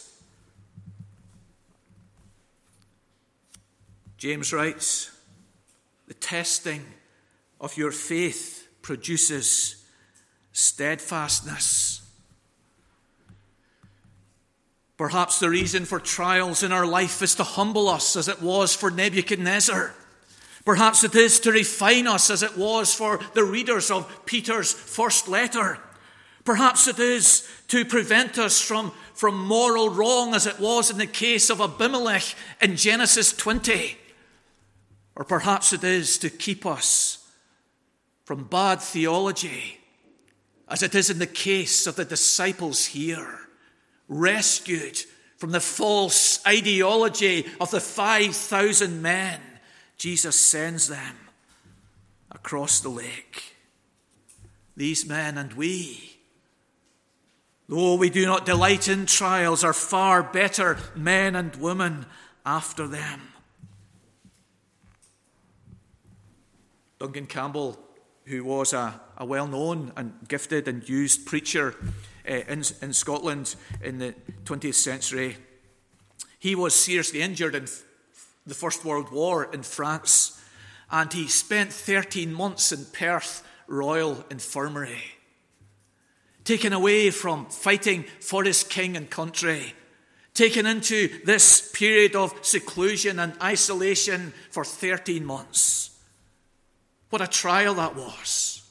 James 4.17 4.53
writes, 4.53 5.13
The 6.09 6.15
testing 6.15 6.85
of 7.61 7.77
your 7.77 7.93
faith 7.93 8.69
produces 8.83 9.85
steadfastness. 10.53 12.03
Perhaps 14.97 15.39
the 15.39 15.49
reason 15.51 15.85
for 15.85 16.01
trials 16.01 16.65
in 16.65 16.73
our 16.73 16.87
life 16.87 17.23
is 17.23 17.37
to 17.37 17.45
humble 17.45 17.89
us 17.89 18.17
as 18.17 18.27
it 18.27 18.43
was 18.43 18.75
for 18.75 18.91
Nebuchadnezzar. 18.91 19.95
Perhaps 20.65 21.05
it 21.05 21.15
is 21.15 21.39
to 21.41 21.53
refine 21.53 22.09
us 22.09 22.31
as 22.31 22.43
it 22.43 22.57
was 22.57 22.93
for 22.93 23.21
the 23.35 23.45
readers 23.45 23.91
of 23.91 24.27
Peter's 24.27 24.73
first 24.73 25.29
letter. 25.29 25.79
Perhaps 26.49 26.89
it 26.89 26.99
is 26.99 27.47
to 27.67 27.85
prevent 27.85 28.39
us 28.39 28.59
from, 28.59 28.93
from 29.13 29.39
moral 29.39 29.91
wrong 29.91 30.35
as 30.35 30.47
it 30.47 30.59
was 30.59 30.91
in 30.91 30.97
the 30.97 31.07
case 31.07 31.51
of 31.51 31.61
Abimelech 31.61 32.23
in 32.63 32.75
Genesis 32.75 33.35
20. 33.35 33.99
Or 35.15 35.27
perhaps 35.27 35.75
it 35.75 35.85
is 35.85 36.17
to 36.17 36.31
keep 36.31 36.65
us 36.65 37.29
from 38.25 38.45
bad 38.45 38.81
theology, 38.81 39.79
as 40.71 40.83
it 40.83 40.95
is 40.95 41.11
in 41.11 41.19
the 41.19 41.27
case 41.27 41.87
of 41.87 41.97
the 41.97 42.07
disciples 42.07 42.87
here, 42.87 43.41
rescued 44.09 44.97
from 45.37 45.51
the 45.51 45.61
false 45.61 46.41
ideology 46.47 47.45
of 47.61 47.71
the 47.71 47.79
5,000 47.79 49.03
men. 49.03 49.39
Jesus 49.99 50.41
sends 50.41 50.89
them 50.89 51.17
across 52.33 52.81
the 52.81 52.89
lake. 52.89 53.55
These 54.79 55.07
men 55.07 55.37
and 55.37 55.53
we, 55.53 56.15
though 57.69 57.95
we 57.95 58.11
do 58.11 58.25
not 58.25 58.47
delight 58.47 58.89
in 58.89 59.07
trials, 59.07 59.63
are 59.63 59.73
far 59.73 60.23
better 60.23 60.79
men 60.97 61.37
and 61.37 61.55
women 61.57 62.07
after 62.45 62.87
them. 62.87 63.21
Duncan 66.99 67.27
Campbell, 67.27 67.79
who 68.25 68.43
was 68.43 68.73
a, 68.73 69.01
a 69.17 69.25
well 69.25 69.47
known 69.47 69.93
and 69.97 70.15
gifted 70.27 70.67
and 70.67 70.89
used 70.89 71.27
preacher 71.27 71.75
uh, 72.29 72.33
in, 72.33 72.65
in 72.83 72.93
Scotland 72.93 73.55
in 73.83 73.99
the 73.99 74.15
20th 74.45 74.75
century, 74.75 75.37
he 76.39 76.55
was 76.55 76.75
seriously 76.75 77.21
injured 77.21 77.55
in 77.55 77.67
the 78.47 78.55
First 78.55 78.85
World 78.85 79.13
War 79.13 79.49
in 79.53 79.63
France, 79.63 80.43
and 80.91 81.13
he 81.13 81.29
spent 81.29 81.73
13 81.73 82.33
months 82.33 82.73
in 82.73 82.87
Perth 82.87 83.47
Royal 83.67 84.25
Infirmary. 84.31 85.18
Taken 86.49 86.73
away 86.73 87.11
from 87.11 87.45
fighting 87.45 88.05
for 88.23 88.43
his 88.43 88.65
king 88.65 88.97
and 88.97 89.11
country, 89.11 89.75
taken 90.33 90.65
into 90.65 91.11
this 91.27 91.71
period 91.73 92.17
of 92.17 92.33
seclusion 92.41 93.19
and 93.19 93.35
isolation 93.43 94.33
for 94.51 94.65
13 94.65 95.27
months. 95.27 95.91
What 97.11 97.21
a 97.21 97.27
trial 97.27 97.75
that 97.75 97.97
was. 97.97 98.63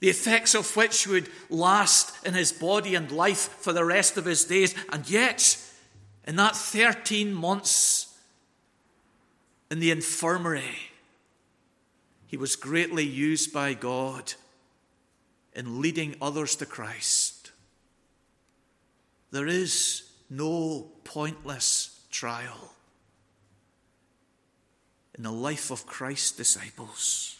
The 0.00 0.08
effects 0.08 0.56
of 0.56 0.76
which 0.76 1.06
would 1.06 1.28
last 1.48 2.26
in 2.26 2.34
his 2.34 2.50
body 2.50 2.96
and 2.96 3.12
life 3.12 3.50
for 3.60 3.72
the 3.72 3.84
rest 3.84 4.16
of 4.16 4.24
his 4.24 4.44
days. 4.44 4.74
And 4.92 5.08
yet, 5.08 5.64
in 6.26 6.34
that 6.34 6.56
13 6.56 7.32
months 7.32 8.18
in 9.70 9.78
the 9.78 9.92
infirmary, 9.92 10.90
he 12.26 12.36
was 12.36 12.56
greatly 12.56 13.06
used 13.06 13.52
by 13.52 13.74
God 13.74 14.34
in 15.54 15.80
leading 15.80 16.16
others 16.20 16.56
to 16.56 16.66
Christ. 16.66 17.52
There 19.30 19.46
is 19.46 20.02
no 20.28 20.90
pointless 21.04 22.00
trial 22.10 22.72
in 25.16 25.22
the 25.22 25.32
life 25.32 25.70
of 25.70 25.86
Christ's 25.86 26.32
disciples. 26.32 27.36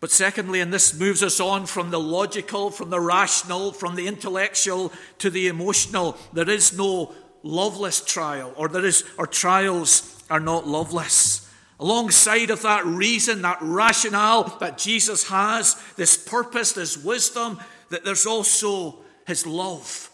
But 0.00 0.10
secondly, 0.10 0.60
and 0.60 0.72
this 0.72 0.98
moves 0.98 1.22
us 1.22 1.40
on 1.40 1.66
from 1.66 1.90
the 1.90 2.00
logical, 2.00 2.70
from 2.70 2.90
the 2.90 3.00
rational, 3.00 3.72
from 3.72 3.96
the 3.96 4.06
intellectual 4.06 4.92
to 5.18 5.30
the 5.30 5.48
emotional, 5.48 6.18
there 6.32 6.48
is 6.48 6.76
no 6.76 7.14
loveless 7.42 8.04
trial, 8.04 8.52
or 8.56 8.68
there 8.68 8.84
is 8.84 9.04
or 9.16 9.26
trials 9.26 10.22
are 10.28 10.40
not 10.40 10.66
loveless. 10.66 11.45
Alongside 11.78 12.50
of 12.50 12.62
that 12.62 12.86
reason, 12.86 13.42
that 13.42 13.58
rationale 13.60 14.44
that 14.60 14.78
Jesus 14.78 15.28
has, 15.28 15.74
this 15.96 16.16
purpose, 16.16 16.72
this 16.72 16.96
wisdom, 16.96 17.58
that 17.90 18.04
there's 18.04 18.26
also 18.26 18.96
his 19.26 19.46
love, 19.46 20.10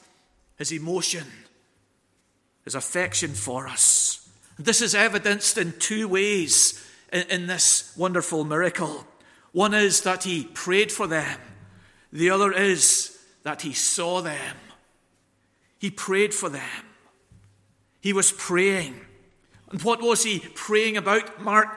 his 0.57 0.73
emotion, 0.73 1.25
his 2.65 2.75
affection 2.75 3.31
for 3.31 3.69
us. 3.69 4.29
This 4.59 4.83
is 4.83 4.95
evidenced 4.95 5.57
in 5.57 5.73
two 5.79 6.09
ways 6.09 6.85
in, 7.13 7.23
in 7.31 7.47
this 7.47 7.95
wonderful 7.97 8.45
miracle. 8.45 9.07
One 9.53 9.75
is 9.75 10.01
that 10.03 10.25
he 10.25 10.45
prayed 10.45 10.91
for 10.91 11.07
them, 11.07 11.39
the 12.13 12.31
other 12.31 12.53
is 12.53 13.19
that 13.45 13.63
he 13.63 13.73
saw 13.73 14.21
them. 14.21 14.57
He 15.79 15.91
prayed 15.91 16.33
for 16.33 16.49
them. 16.49 16.87
He 18.01 18.13
was 18.13 18.31
praying. 18.31 19.01
And 19.73 19.83
what 19.83 20.01
was 20.01 20.23
he 20.23 20.41
praying 20.55 20.97
about? 20.97 21.43
Mark 21.43 21.69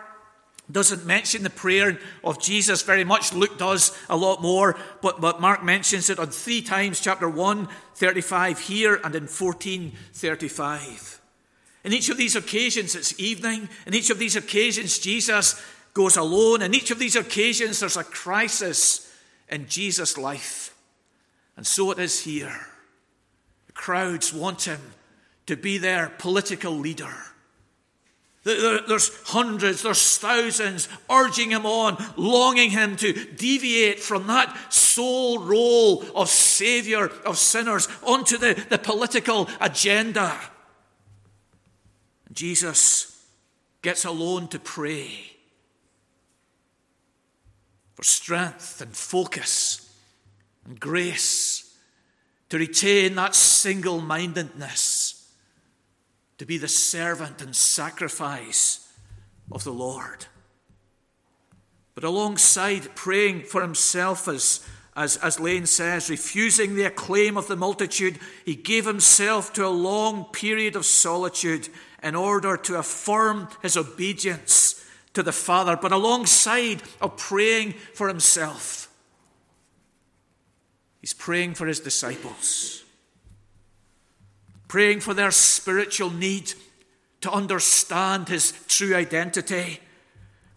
doesn't 0.72 1.06
mention 1.06 1.44
the 1.44 1.50
prayer 1.50 2.00
of 2.24 2.42
Jesus 2.42 2.82
very 2.82 3.04
much. 3.04 3.34
Luke 3.34 3.58
does 3.58 3.96
a 4.10 4.18
lot 4.18 4.42
more, 4.42 4.75
but, 5.02 5.22
but 5.22 5.40
Mark 5.40 5.64
mentions 5.64 6.10
it 6.10 6.20
on 6.20 6.28
three 6.28 6.62
times, 6.62 7.00
chapter 7.00 7.30
1, 7.30 7.68
35 7.96 8.60
here, 8.60 9.00
and 9.04 9.16
in 9.16 9.28
14, 9.28 9.92
35. 10.14 11.22
In 11.84 11.94
each 11.94 12.10
of 12.10 12.18
these 12.18 12.36
occasions, 12.36 12.96
it's 12.96 13.20
evening. 13.20 13.70
In 13.86 13.94
each 13.94 14.10
of 14.10 14.18
these 14.18 14.36
occasions, 14.36 14.98
Jesus 14.98 15.62
goes 15.94 16.18
alone. 16.18 16.64
In 16.64 16.74
each 16.74 16.90
of 16.90 16.98
these 16.98 17.16
occasions, 17.16 17.80
there's 17.80 17.96
a 17.96 18.04
crisis 18.04 19.14
in 19.50 19.68
Jesus' 19.68 20.18
life. 20.18 20.75
And 21.56 21.66
so 21.66 21.92
it 21.92 22.00
is 22.00 22.24
here. 22.24 22.68
The 23.68 23.74
crowds 23.74 24.34
want 24.34 24.64
him 24.64 24.82
to 25.46 25.56
be 25.56 25.78
their 25.78 26.10
political 26.18 26.74
leader. 26.74 27.14
There's 28.46 29.10
hundreds, 29.25 29.82
there's 29.82 30.20
thousands 30.20 30.88
urging 31.10 31.50
him 31.50 31.66
on, 31.66 31.98
longing 32.16 32.70
him 32.70 32.96
to 32.98 33.12
deviate 33.12 34.00
from 34.00 34.28
that 34.28 34.72
sole 34.72 35.40
role 35.40 36.06
of 36.16 36.30
savior 36.30 37.08
of 37.25 37.40
sinners 37.40 37.88
onto 38.06 38.38
the, 38.38 38.54
the 38.70 38.78
political 38.78 39.50
agenda. 39.60 40.32
Jesus 42.32 43.25
gets 43.82 44.06
alone 44.06 44.48
to 44.50 44.60
pray 44.60 45.10
for 47.96 48.04
strength 48.04 48.80
and 48.80 48.96
focus 48.96 49.92
and 50.66 50.80
grace 50.80 51.75
to 52.50 52.60
retain 52.60 53.16
that 53.16 53.34
single 53.34 54.02
mindedness 54.02 55.05
to 56.38 56.46
be 56.46 56.58
the 56.58 56.68
servant 56.68 57.42
and 57.42 57.56
sacrifice 57.56 58.92
of 59.51 59.63
the 59.63 59.74
Lord. 59.74 60.25
But 61.94 62.04
alongside 62.04 62.94
praying 62.96 63.44
for 63.44 63.62
himself, 63.62 64.27
as, 64.27 64.68
as, 64.96 65.15
as 65.18 65.39
Lane 65.39 65.65
says, 65.65 66.10
refusing 66.10 66.75
the 66.75 66.84
acclaim 66.84 67.38
of 67.38 67.48
the 67.48 67.56
multitude, 67.56 68.20
he 68.46 68.56
gave 68.56 68.86
himself 68.86 69.54
to 69.54 69.65
a 69.65 69.70
long 69.70 70.25
period 70.25 70.75
of 70.75 70.86
solitude 70.86 71.70
in 72.04 72.15
order 72.15 72.58
to 72.58 72.77
affirm 72.77 73.48
his 73.62 73.77
obedience 73.77 74.84
to 75.13 75.24
the 75.24 75.32
Father. 75.32 75.77
But 75.82 75.94
alongside 75.94 76.84
of 77.00 77.15
praying 77.15 77.74
for 77.94 78.10
himself, 78.10 78.89
he's 81.00 81.13
praying 81.13 81.54
for 81.54 81.65
his 81.65 81.80
disciples 81.80 82.85
praying 84.75 85.00
for 85.00 85.13
their 85.13 85.32
spiritual 85.32 86.10
need 86.10 86.53
to 87.22 87.32
understand 87.32 88.27
his 88.27 88.51
true 88.67 88.94
identity, 88.94 89.79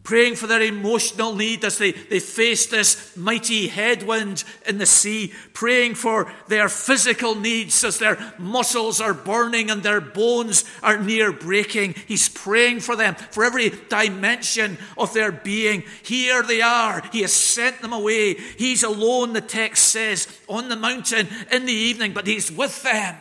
praying 0.03 0.35
for 0.35 0.49
their 0.49 0.61
emotional 0.61 1.37
need 1.37 1.65
as 1.65 1.79
they, 1.79 1.93
they 1.93 2.19
face 2.19 2.67
this 2.67 3.17
mighty 3.17 3.69
headwind 3.69 4.43
in 4.67 4.77
the 4.79 4.87
sea, 4.87 5.33
praying 5.53 5.95
for 5.95 6.29
their 6.49 6.69
physical 6.69 7.37
needs 7.37 7.85
as 7.85 8.01
their 8.01 8.19
muscles 8.41 9.01
are 9.01 9.15
burning 9.15 9.71
and 9.71 9.85
their 9.85 10.01
bones 10.01 10.65
are 10.83 10.99
near 10.99 11.31
breaking. 11.31 11.95
He's 12.09 12.29
praying 12.29 12.81
for 12.81 12.97
them, 12.97 13.15
for 13.15 13.45
every 13.45 13.71
dimension 13.89 14.79
of 14.97 15.15
their 15.15 15.31
being. 15.31 15.85
Here 16.03 16.43
they 16.43 16.61
are. 16.61 17.05
He 17.13 17.21
has 17.21 17.33
sent 17.33 17.83
them 17.83 17.93
away. 17.93 18.35
He's 18.35 18.83
alone, 18.83 19.33
the 19.33 19.41
text 19.41 19.87
says, 19.87 20.27
on 20.49 20.69
the 20.69 20.75
mountain 20.75 21.29
in 21.53 21.67
the 21.67 21.73
evening, 21.73 22.15
but 22.15 22.27
he's 22.27 22.51
with 22.51 22.83
them 22.83 23.15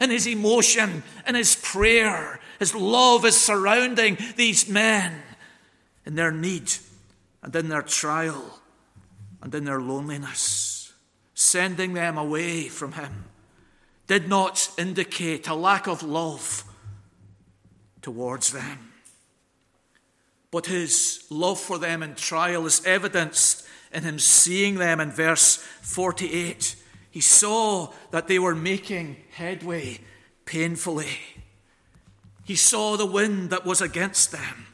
and 0.00 0.10
his 0.10 0.26
emotion 0.26 1.02
and 1.26 1.36
his 1.36 1.54
prayer. 1.56 2.40
His 2.58 2.74
love 2.74 3.24
is 3.24 3.38
surrounding 3.38 4.16
these 4.36 4.68
men 4.68 5.22
in 6.06 6.14
their 6.14 6.32
need 6.32 6.72
and 7.42 7.54
in 7.54 7.68
their 7.68 7.82
trial 7.82 8.60
and 9.42 9.54
in 9.54 9.64
their 9.64 9.80
loneliness. 9.80 10.92
Sending 11.34 11.92
them 11.94 12.18
away 12.18 12.68
from 12.68 12.92
him 12.92 13.24
did 14.06 14.28
not 14.28 14.70
indicate 14.76 15.46
a 15.46 15.54
lack 15.54 15.86
of 15.86 16.02
love 16.02 16.64
towards 18.02 18.52
them. 18.52 18.90
But 20.50 20.66
his 20.66 21.24
love 21.30 21.60
for 21.60 21.78
them 21.78 22.02
in 22.02 22.14
trial 22.14 22.66
is 22.66 22.84
evidenced 22.84 23.66
in 23.92 24.02
him 24.02 24.18
seeing 24.18 24.76
them 24.76 25.00
in 25.00 25.10
verse 25.10 25.56
48 25.82 26.76
he 27.10 27.20
saw 27.20 27.92
that 28.12 28.28
they 28.28 28.38
were 28.38 28.54
making 28.54 29.16
headway 29.32 29.98
painfully. 30.44 31.18
He 32.44 32.56
saw 32.56 32.96
the 32.96 33.06
wind 33.06 33.50
that 33.50 33.66
was 33.66 33.80
against 33.80 34.32
them. 34.32 34.66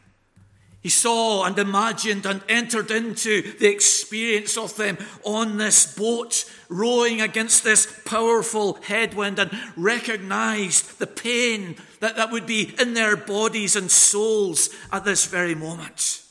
He 0.80 0.90
saw 0.90 1.44
and 1.44 1.58
imagined 1.58 2.26
and 2.26 2.42
entered 2.48 2.92
into 2.92 3.42
the 3.58 3.66
experience 3.66 4.56
of 4.56 4.76
them 4.76 4.98
on 5.24 5.56
this 5.56 5.96
boat, 5.96 6.44
rowing 6.68 7.20
against 7.20 7.64
this 7.64 8.00
powerful 8.04 8.74
headwind, 8.82 9.40
and 9.40 9.50
recognized 9.76 11.00
the 11.00 11.08
pain 11.08 11.74
that, 11.98 12.14
that 12.16 12.30
would 12.30 12.46
be 12.46 12.72
in 12.78 12.94
their 12.94 13.16
bodies 13.16 13.74
and 13.74 13.90
souls 13.90 14.70
at 14.92 15.04
this 15.04 15.26
very 15.26 15.56
moment. 15.56 16.22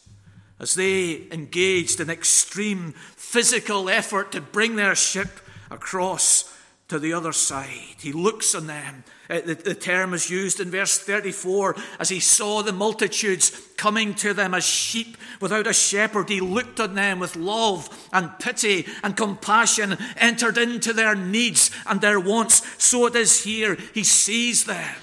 As 0.58 0.76
they 0.76 1.28
engaged 1.32 2.00
in 2.00 2.10
extreme 2.10 2.94
physical 2.94 3.90
effort 3.90 4.32
to 4.32 4.40
bring 4.40 4.78
their 4.78 4.96
ship 4.96 5.42
across 5.76 6.52
to 6.88 7.00
the 7.00 7.14
other 7.14 7.32
side. 7.32 7.98
He 8.00 8.12
looks 8.12 8.54
on 8.54 8.68
them. 8.68 9.04
Uh, 9.28 9.42
the, 9.42 9.56
the, 9.56 9.74
term 9.74 10.14
is 10.14 10.30
used 10.30 10.60
in 10.60 10.70
verse 10.70 11.00
34 11.00 11.76
as 12.00 12.10
he 12.10 12.20
saw 12.20 12.62
the 12.62 12.72
multitudes 12.72 13.50
coming 13.76 14.14
to 14.14 14.36
them 14.36 14.54
as 14.54 14.64
sheep 14.64 15.18
without 15.42 15.66
a 15.66 15.74
shepherd. 15.74 16.30
He 16.30 16.40
looked 16.40 16.80
on 16.80 16.94
them 16.94 17.18
with 17.18 17.36
love 17.36 17.90
and 18.14 18.38
pity 18.38 18.86
and 19.04 19.18
compassion, 19.18 19.98
entered 20.18 20.60
into 20.60 20.94
their 20.94 21.16
needs 21.16 21.72
and 21.88 22.02
their 22.02 22.20
wants. 22.20 22.62
So 22.84 23.08
it 23.08 23.16
is 23.16 23.44
here. 23.44 23.78
He 23.96 24.04
sees 24.04 24.66
them. 24.66 24.96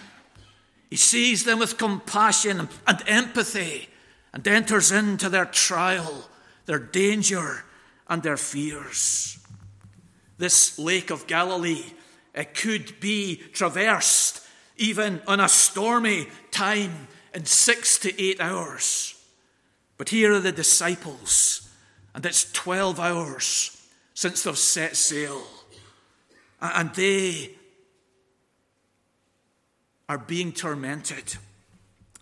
He 0.88 0.96
sees 0.96 1.44
them 1.44 1.58
with 1.58 1.78
compassion 1.78 2.68
and 2.86 3.02
empathy 3.08 3.88
and 4.32 4.46
enters 4.46 4.92
into 4.92 5.28
their 5.28 5.46
trial, 5.46 6.28
their 6.66 6.78
danger, 6.78 7.64
and 8.08 8.22
their 8.22 8.36
fears. 8.36 9.41
This 10.42 10.76
lake 10.76 11.10
of 11.10 11.28
Galilee 11.28 11.84
it 12.34 12.52
could 12.52 12.98
be 12.98 13.36
traversed 13.52 14.44
even 14.76 15.22
on 15.28 15.38
a 15.38 15.48
stormy 15.48 16.26
time 16.50 17.06
in 17.32 17.44
six 17.44 17.96
to 18.00 18.20
eight 18.20 18.40
hours. 18.40 19.14
But 19.98 20.08
here 20.08 20.32
are 20.32 20.40
the 20.40 20.50
disciples, 20.50 21.70
and 22.12 22.26
it's 22.26 22.50
12 22.50 22.98
hours 22.98 23.86
since 24.14 24.42
they've 24.42 24.58
set 24.58 24.96
sail. 24.96 25.44
And 26.60 26.92
they 26.96 27.52
are 30.08 30.18
being 30.18 30.50
tormented. 30.50 31.36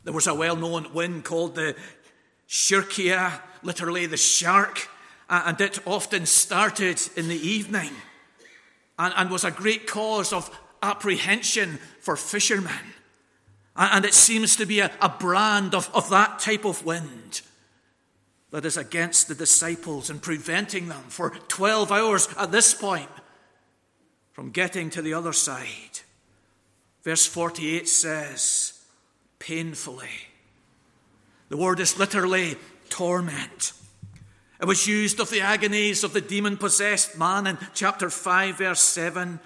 There 0.05 0.13
was 0.13 0.27
a 0.27 0.35
well 0.35 0.57
known 0.57 0.93
wind 0.93 1.25
called 1.25 1.55
the 1.55 1.75
Shirkia, 2.47 3.41
literally 3.63 4.05
the 4.05 4.19
shark, 4.19 4.91
and 5.31 5.59
it 5.59 5.79
often 5.87 6.27
started 6.27 7.01
in 7.17 7.27
the 7.29 7.41
evening 7.41 7.93
and, 9.01 9.15
and 9.17 9.31
was 9.31 9.45
a 9.45 9.51
great 9.51 9.87
cause 9.87 10.33
of 10.33 10.51
apprehension 10.83 11.79
for 12.01 12.17
fishermen. 12.17 12.73
And, 13.75 14.05
it 14.05 14.13
seems 14.13 14.57
to 14.57 14.67
be 14.67 14.81
a, 14.81 14.91
a 15.01 15.09
brand 15.09 15.75
of, 15.75 15.89
of 15.95 16.11
that 16.11 16.39
type 16.39 16.67
of 16.67 16.85
wind 16.85 17.41
that 18.51 18.67
is 18.67 18.77
against 18.77 19.29
the 19.29 19.35
disciples 19.35 20.11
and 20.11 20.21
preventing 20.21 20.89
them 20.89 21.03
for 21.09 21.31
12 21.31 21.91
hours 21.91 22.29
at 22.39 22.53
this 22.53 22.75
point 22.75 23.09
from 24.33 24.51
getting 24.51 24.91
to 24.91 25.01
the 25.01 25.15
other 25.15 25.33
side. 25.33 26.01
Verse 27.03 27.25
48 27.27 27.89
says, 27.89 28.85
painfully. 29.39 30.29
The 31.49 31.57
word 31.57 31.81
is 31.81 31.99
literally 31.99 32.57
torment. 32.91 33.73
It 34.61 34.67
was 34.67 34.87
used 34.87 35.21
of 35.21 35.31
the 35.31 35.41
agonies 35.41 36.05
of 36.05 36.13
the 36.13 36.21
demon 36.21 36.57
possessed 36.57 37.17
man 37.17 37.47
in 37.47 37.59
chapter 37.75 38.11
5, 38.11 38.59
verse 38.59 38.83
7, 38.83 39.41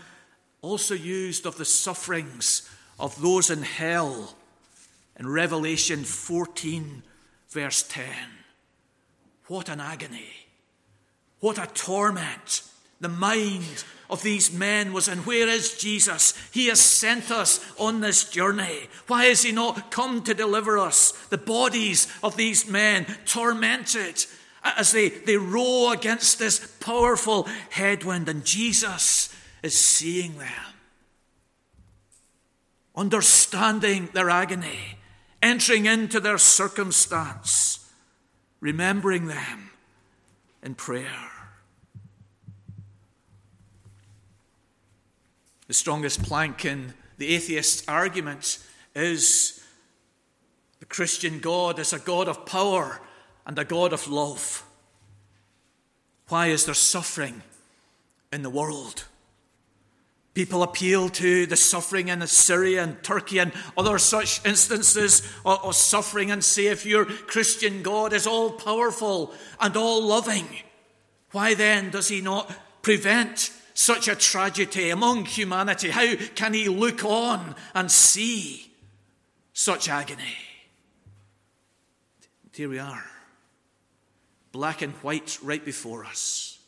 also 0.61 0.94
used 0.94 1.46
of 1.46 1.57
the 1.57 1.64
sufferings 1.64 2.68
of 2.98 3.20
those 3.22 3.50
in 3.50 3.62
hell 3.62 4.35
in 5.16 5.29
Revelation 5.29 6.03
14, 6.05 7.03
Verse 7.55 7.85
10. 7.85 8.05
What 9.46 9.68
an 9.68 9.81
agony. 9.81 10.48
What 11.38 11.57
a 11.57 11.68
torment. 11.72 12.62
The 13.00 13.09
mind 13.09 13.85
of 14.11 14.22
these 14.22 14.53
men 14.53 14.92
was, 14.92 15.07
in 15.07 15.18
where 15.18 15.48
is 15.48 15.79
Jesus? 15.79 16.35
He 16.53 16.66
has 16.66 16.81
sent 16.81 17.31
us 17.31 17.64
on 17.79 18.00
this 18.00 18.29
journey. 18.29 18.88
Why 19.07 19.27
has 19.27 19.44
He 19.44 19.53
not 19.53 19.92
come 19.92 20.24
to 20.24 20.35
deliver 20.35 20.79
us? 20.79 21.12
The 21.29 21.38
bodies 21.38 22.09
of 22.24 22.37
these 22.37 22.68
men 22.68 23.07
tormented 23.24 24.27
as 24.64 24.92
they, 24.92 25.11
they 25.11 25.37
row 25.37 25.90
against 25.92 26.38
this 26.38 26.66
powerful 26.81 27.46
headwind, 27.70 28.29
and 28.29 28.44
Jesus 28.44 29.35
is 29.62 29.79
seeing 29.79 30.38
them, 30.38 30.74
understanding 32.96 34.09
their 34.12 34.31
agony, 34.31 34.96
entering 35.42 35.87
into 35.87 36.18
their 36.20 36.38
circumstance, 36.38 37.90
remembering 38.61 39.27
them 39.27 39.70
in 40.62 40.74
prayer. 40.74 41.31
The 45.66 45.74
strongest 45.74 46.22
plank 46.22 46.64
in 46.64 46.94
the 47.18 47.35
atheist's 47.35 47.87
argument 47.88 48.59
is 48.94 49.62
the 50.81 50.87
Christian 50.87 51.38
God 51.38 51.79
is 51.79 51.92
a 51.92 51.98
God 51.98 52.29
of 52.29 52.44
power 52.44 53.00
and 53.46 53.59
a 53.59 53.64
God 53.64 53.92
of 53.92 54.09
love. 54.09 54.64
Why 56.28 56.46
is 56.46 56.64
there 56.64 56.74
suffering 56.74 57.42
in 58.33 58.42
the 58.42 58.50
world? 58.50 59.04
People 60.33 60.64
appeal 60.64 61.09
to 61.11 61.46
the 61.46 61.54
suffering 61.54 62.09
in 62.09 62.26
Syria 62.26 62.83
and 62.83 63.00
Turkey 63.04 63.38
and 63.38 63.52
other 63.76 63.98
such 63.98 64.44
instances 64.44 65.22
of, 65.44 65.76
suffering 65.76 66.33
and 66.33 66.42
say, 66.42 66.66
if 66.66 66.85
your 66.85 67.04
Christian 67.04 67.83
God 67.83 68.12
is 68.12 68.26
all 68.26 68.50
powerful 68.50 69.33
and 69.61 69.76
all 69.76 70.02
loving, 70.02 70.48
why 71.30 71.54
then 71.54 71.90
does 71.90 72.09
he 72.09 72.20
not 72.20 72.52
prevent 72.83 73.52
such 73.74 74.09
a 74.09 74.16
tragedy 74.16 74.90
among 74.90 75.24
humanity? 75.26 75.90
How 75.90 76.16
can 76.35 76.52
he 76.52 76.68
look 76.68 77.04
on 77.04 77.54
and 77.72 77.88
see 77.90 78.72
such 79.52 79.88
agony? 79.88 80.37
Here 82.52 82.68
we 82.68 82.80
are, 82.80 83.04
black 84.54 84.82
and 84.82 84.92
white 85.02 85.36
right 85.42 85.64
before 85.64 86.04
us. 86.04 86.60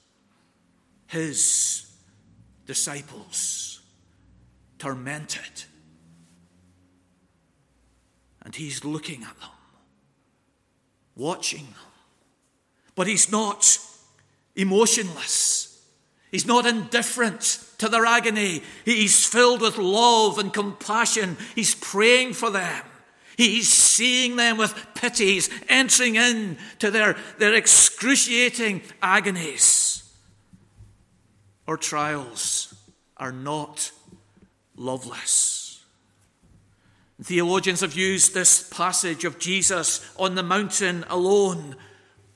His 1.07 1.89
disciples 2.67 3.81
tormented. 4.77 5.63
And 8.43 8.57
he's 8.57 8.85
looking 8.85 9.23
at 9.23 9.39
them, 9.39 9.51
watching 11.15 11.63
them. 11.63 11.93
But 12.97 13.07
he's 13.07 13.31
not 13.31 13.79
emotionless. 14.57 15.81
He's 16.33 16.47
not 16.47 16.67
indifferent 16.67 17.63
to 17.79 17.89
their 17.89 18.05
agony. 18.05 18.65
He's 18.85 19.25
filled 19.25 19.61
with 19.61 19.79
love 19.79 20.41
and 20.41 20.53
compassion. 20.53 21.37
He's 21.55 21.77
praying 21.77 22.33
for 22.33 22.51
them. 22.51 22.83
He's 23.37 23.69
seeing 23.69 24.37
them 24.37 24.57
with 24.57 24.75
pity. 24.95 25.35
He's 25.35 25.51
entering 25.69 26.17
into 26.17 26.91
their, 26.91 27.17
their 27.39 27.55
excruciating 27.55 28.83
agonies. 29.03 30.03
Our 31.69 31.77
trials 31.77 32.75
are 33.17 33.33
not 33.33 33.91
loveless. 34.77 35.85
Theologians 37.23 37.81
have 37.81 37.95
used 37.95 38.35
this 38.35 38.69
passage 38.69 39.25
of 39.25 39.39
Jesus 39.39 40.09
on 40.19 40.35
the 40.35 40.43
mountain 40.43 41.05
alone 41.09 41.77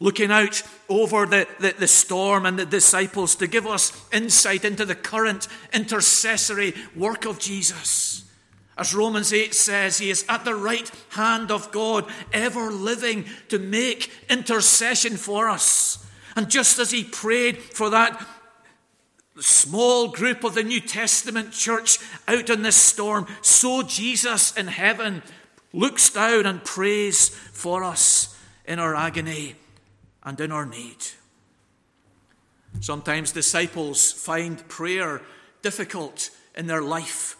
looking 0.00 0.30
out 0.30 0.62
over 0.88 1.26
the, 1.26 1.46
the, 1.60 1.74
the, 1.78 1.86
storm 1.86 2.46
and 2.46 2.58
the 2.58 2.64
disciples 2.64 3.36
to 3.36 3.46
give 3.46 3.66
us 3.66 3.92
insight 4.12 4.64
into 4.64 4.86
the 4.86 4.94
current 4.94 5.46
intercessory 5.74 6.74
work 6.96 7.26
of 7.26 7.38
Jesus. 7.38 8.24
As 8.80 8.94
Romans 8.94 9.30
8 9.30 9.54
says, 9.54 9.98
he 9.98 10.08
is 10.08 10.24
at 10.26 10.46
the 10.46 10.54
right 10.54 10.90
hand 11.10 11.50
of 11.50 11.70
God, 11.70 12.10
ever 12.32 12.70
living 12.70 13.26
to 13.48 13.58
make 13.58 14.10
intercession 14.30 15.18
for 15.18 15.50
us. 15.50 16.02
And 16.34 16.48
just 16.48 16.78
as 16.78 16.90
he 16.90 17.04
prayed 17.04 17.58
for 17.58 17.90
that 17.90 18.26
small 19.38 20.08
group 20.08 20.44
of 20.44 20.54
the 20.54 20.62
New 20.62 20.80
Testament 20.80 21.52
church 21.52 21.98
out 22.26 22.48
in 22.48 22.62
this 22.62 22.76
storm, 22.76 23.26
so 23.42 23.82
Jesus 23.82 24.56
in 24.56 24.68
heaven 24.68 25.22
looks 25.74 26.08
down 26.08 26.46
and 26.46 26.64
prays 26.64 27.28
for 27.28 27.84
us 27.84 28.34
in 28.64 28.78
our 28.78 28.96
agony 28.96 29.56
and 30.22 30.40
in 30.40 30.50
our 30.50 30.64
need. 30.64 31.04
Sometimes 32.80 33.32
disciples 33.32 34.10
find 34.10 34.66
prayer 34.68 35.20
difficult 35.60 36.30
in 36.54 36.66
their 36.66 36.80
life, 36.82 37.36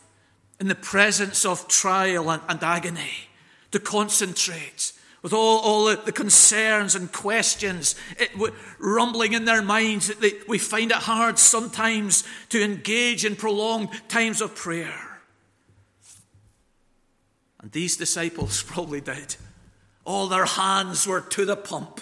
in 0.61 0.69
the 0.69 0.75
presence 0.75 1.45
of 1.45 1.67
trial 1.67 2.31
and, 2.31 2.43
and 2.49 2.63
agony, 2.63 3.29
to 3.73 3.81
concentrate 3.81 4.93
with 5.23 5.33
all, 5.33 5.59
all 5.61 5.97
the, 5.97 6.13
concerns 6.13 6.95
and 6.95 7.13
questions 7.13 7.95
it, 8.19 8.31
rumbling 8.79 9.33
in 9.33 9.45
their 9.45 9.63
minds. 9.63 10.15
They, 10.17 10.33
we 10.47 10.59
find 10.59 10.91
it 10.91 10.99
hard 10.99 11.39
sometimes 11.39 12.25
to 12.51 12.63
engage 12.63 13.25
in 13.25 13.37
prolonged 13.37 13.89
times 14.09 14.41
of 14.41 14.55
prayer. 14.55 15.21
And 17.61 17.73
these 17.73 17.97
disciples 17.97 18.63
probably 18.67 19.01
did. 19.01 19.37
All 20.05 20.27
their 20.27 20.47
hands 20.47 21.07
were 21.07 21.21
to 21.21 21.45
the 21.45 21.57
pump 21.57 22.01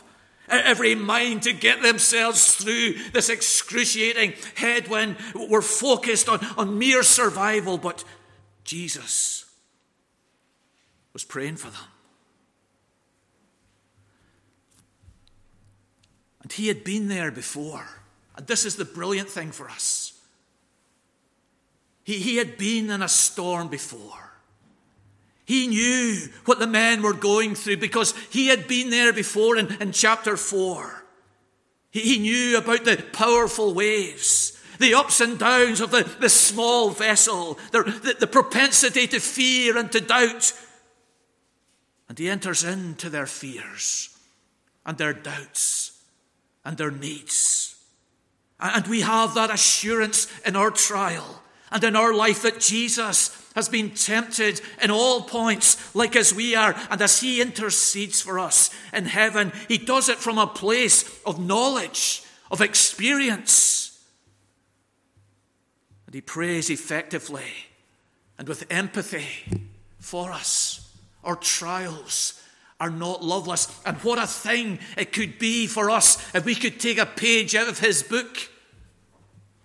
every 0.51 0.95
mind 0.95 1.43
to 1.43 1.53
get 1.53 1.83
themselves 1.83 2.55
through 2.55 2.95
this 3.13 3.29
excruciating 3.29 4.35
headwind. 4.55 5.17
We're 5.35 5.63
focused 5.63 6.29
on, 6.29 6.45
on 6.57 6.79
mere 6.79 7.03
survival, 7.03 7.79
but 7.79 8.05
Jesus 8.69 9.47
was 11.15 11.25
praying 11.25 11.57
for 11.57 11.71
them. 11.71 11.89
And 16.43 16.53
he 16.53 16.69
had 16.69 16.85
been 16.85 17.09
there 17.09 17.31
before. 17.31 17.87
And 18.37 18.47
this 18.47 18.67
is 18.67 18.77
the 18.77 18.85
brilliant 18.85 19.31
thing 19.31 19.53
for 19.53 19.71
us. 19.71 20.13
He, 22.05 22.19
he 22.19 22.37
had 22.37 22.59
been 22.59 22.91
in 22.91 23.01
a 23.01 23.09
storm 23.09 23.69
before. 23.69 24.35
He 25.47 25.67
knew 25.69 26.29
what 26.45 26.59
the 26.59 26.67
men 26.67 27.01
were 27.01 27.15
going 27.15 27.55
through 27.55 27.79
because 27.79 28.13
he 28.31 28.49
had 28.49 28.69
been 28.69 28.91
there 28.91 29.15
before 29.15 29.57
in, 29.57 29.81
in 29.81 29.93
chapter 29.93 30.37
4. 30.37 31.05
He, 31.91 32.01
he 32.01 32.19
knew 32.19 32.59
about 32.59 32.85
the 32.85 33.03
powerful 33.15 33.73
waves, 33.73 34.58
the 34.79 34.95
ups 34.95 35.21
and 35.21 35.39
downs 35.39 35.81
of 35.81 35.91
the, 35.91 36.03
the 36.21 36.29
small 36.29 36.91
vessel, 36.91 37.59
the, 37.73 37.83
the, 37.83 38.17
the 38.21 38.27
propensity 38.27 39.07
to 39.09 39.21
fear 39.21 39.77
and 39.77 39.91
to 39.93 40.01
doubt. 40.01 40.53
And 42.09 42.19
he 42.19 42.29
enters 42.29 42.65
into 42.65 43.11
their 43.11 43.27
fears 43.27 44.17
and 44.87 44.97
their 44.97 45.13
doubts 45.13 46.03
and 46.65 46.77
their 46.77 46.91
needs. 46.91 47.77
And 48.61 48.87
we 48.87 49.03
have 49.03 49.35
that 49.35 49.53
assurance 49.53 50.27
in 50.45 50.57
our 50.57 50.71
trial 50.71 51.43
and 51.71 51.85
in 51.85 51.97
our 51.97 52.15
life 52.15 52.43
that 52.43 52.61
Jesus 52.61 53.35
has 53.55 53.69
been 53.69 53.91
tempted 53.91 54.61
in 54.83 54.91
all 54.91 55.23
points, 55.23 55.95
like 55.95 56.17
as 56.17 56.33
we 56.33 56.55
are, 56.55 56.75
and 56.91 57.01
as 57.03 57.21
He 57.21 57.41
intercedes 57.41 58.23
for 58.23 58.39
us 58.39 58.71
in 58.93 59.05
heaven, 59.05 59.53
He 59.69 59.79
does 59.79 60.09
it 60.09 60.19
from 60.19 60.39
a 60.39 60.47
place 60.47 61.21
of 61.25 61.45
knowledge, 61.45 62.23
of 62.51 62.61
experience. 62.61 63.88
And 66.09 66.15
He 66.15 66.23
prays 66.23 66.71
effectively 66.71 67.45
and 68.39 68.49
with 68.49 68.65
empathy 68.71 69.29
for 69.99 70.33
us. 70.33 70.91
Our 71.23 71.37
trials 71.37 72.43
are 72.81 72.89
not 72.89 73.23
loveless. 73.23 73.79
And 73.85 73.99
what 73.99 74.19
a 74.19 74.27
thing 74.27 74.79
it 74.97 75.13
could 75.13 75.39
be 75.39 75.67
for 75.67 75.91
us 75.91 76.17
if 76.35 76.47
we 76.47 76.55
could 76.55 76.81
take 76.81 76.97
a 76.97 77.05
page 77.05 77.55
out 77.55 77.69
of 77.69 77.81
His 77.81 78.03
book 78.03 78.39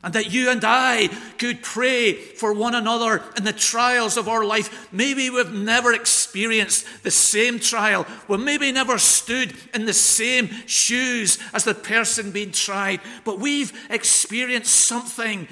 and 0.03 0.13
that 0.15 0.33
you 0.33 0.49
and 0.49 0.61
I 0.65 1.07
could 1.37 1.63
pray 1.63 2.11
for 2.11 2.51
one 2.51 2.75
another 2.75 3.23
in 3.37 3.45
the 3.45 3.53
trials 3.53 4.17
of 4.17 4.27
our 4.27 4.43
life. 4.43 4.91
Maybe 4.91 5.29
we've 5.29 5.53
never 5.53 5.93
experienced 5.93 6.85
the 7.03 7.11
same 7.11 7.57
trial. 7.57 8.05
We 8.27 8.35
maybe 8.35 8.69
never 8.73 8.97
stood 8.97 9.53
in 9.73 9.85
the 9.85 9.93
same 9.93 10.49
shoes 10.65 11.39
as 11.53 11.63
the 11.63 11.73
person 11.73 12.31
being 12.31 12.51
tried, 12.51 12.99
but 13.23 13.39
we've 13.39 13.71
experienced 13.89 14.75
something 14.75 15.47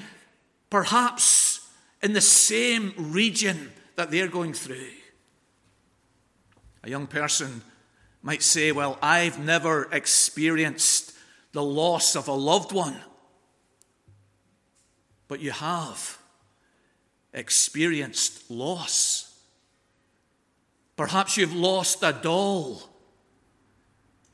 perhaps 0.72 1.68
in 2.02 2.14
the 2.14 2.20
same 2.20 2.94
region 2.96 3.70
that 3.96 4.10
they're 4.10 4.26
going 4.26 4.54
through. 4.54 4.88
A 6.82 6.90
young 6.90 7.06
person 7.06 7.62
might 8.22 8.42
say, 8.42 8.72
Well, 8.72 8.98
I've 9.02 9.38
never 9.38 9.88
experienced 9.92 11.12
the 11.52 11.62
loss 11.62 12.16
of 12.16 12.26
a 12.28 12.32
loved 12.32 12.72
one 12.72 12.96
but 15.28 15.40
you 15.40 15.50
have 15.50 16.18
experienced 17.32 18.50
loss. 18.50 19.34
Perhaps 20.94 21.38
you've 21.38 21.54
lost 21.54 22.02
a 22.02 22.12
doll 22.12 22.92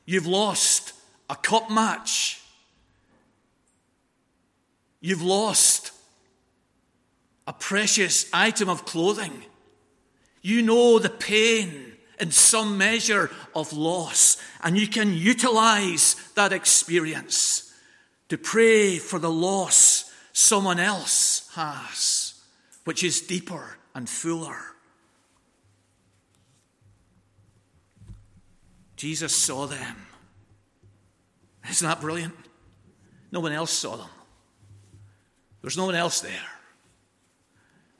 You've 0.09 0.25
lost 0.25 0.93
a 1.29 1.35
cup 1.35 1.69
match. 1.69 2.41
You've 5.01 5.21
lost 5.21 5.91
a 7.49 7.53
precious 7.53 8.29
item 8.31 8.69
of 8.69 8.85
clothing. 8.85 9.33
You 10.43 10.61
know 10.61 10.99
the 10.99 11.09
pain 11.09 11.93
in 12.19 12.29
some 12.29 12.77
measure 12.77 13.31
of 13.55 13.73
loss, 13.73 14.37
and 14.63 14.77
you 14.77 14.87
can 14.87 15.15
utilize 15.15 16.15
that 16.35 16.53
experience 16.53 17.73
to 18.27 18.37
pray 18.37 18.99
for 18.99 19.17
the 19.17 19.31
loss 19.31 20.13
someone 20.31 20.79
else 20.79 21.49
has, 21.55 22.39
which 22.83 23.03
is 23.03 23.19
deeper 23.21 23.77
and 23.95 24.07
fuller. 24.07 24.59
Jesus 28.95 29.35
saw 29.35 29.65
them. 29.65 29.95
Isn't 31.67 31.87
that 31.87 31.99
brilliant? 31.99 32.35
No 33.31 33.39
one 33.39 33.53
else 33.53 33.71
saw 33.71 33.95
them. 33.95 34.09
There's 35.63 35.77
no 35.77 35.87
one 35.87 35.95
else 35.95 36.21
there. 36.21 36.58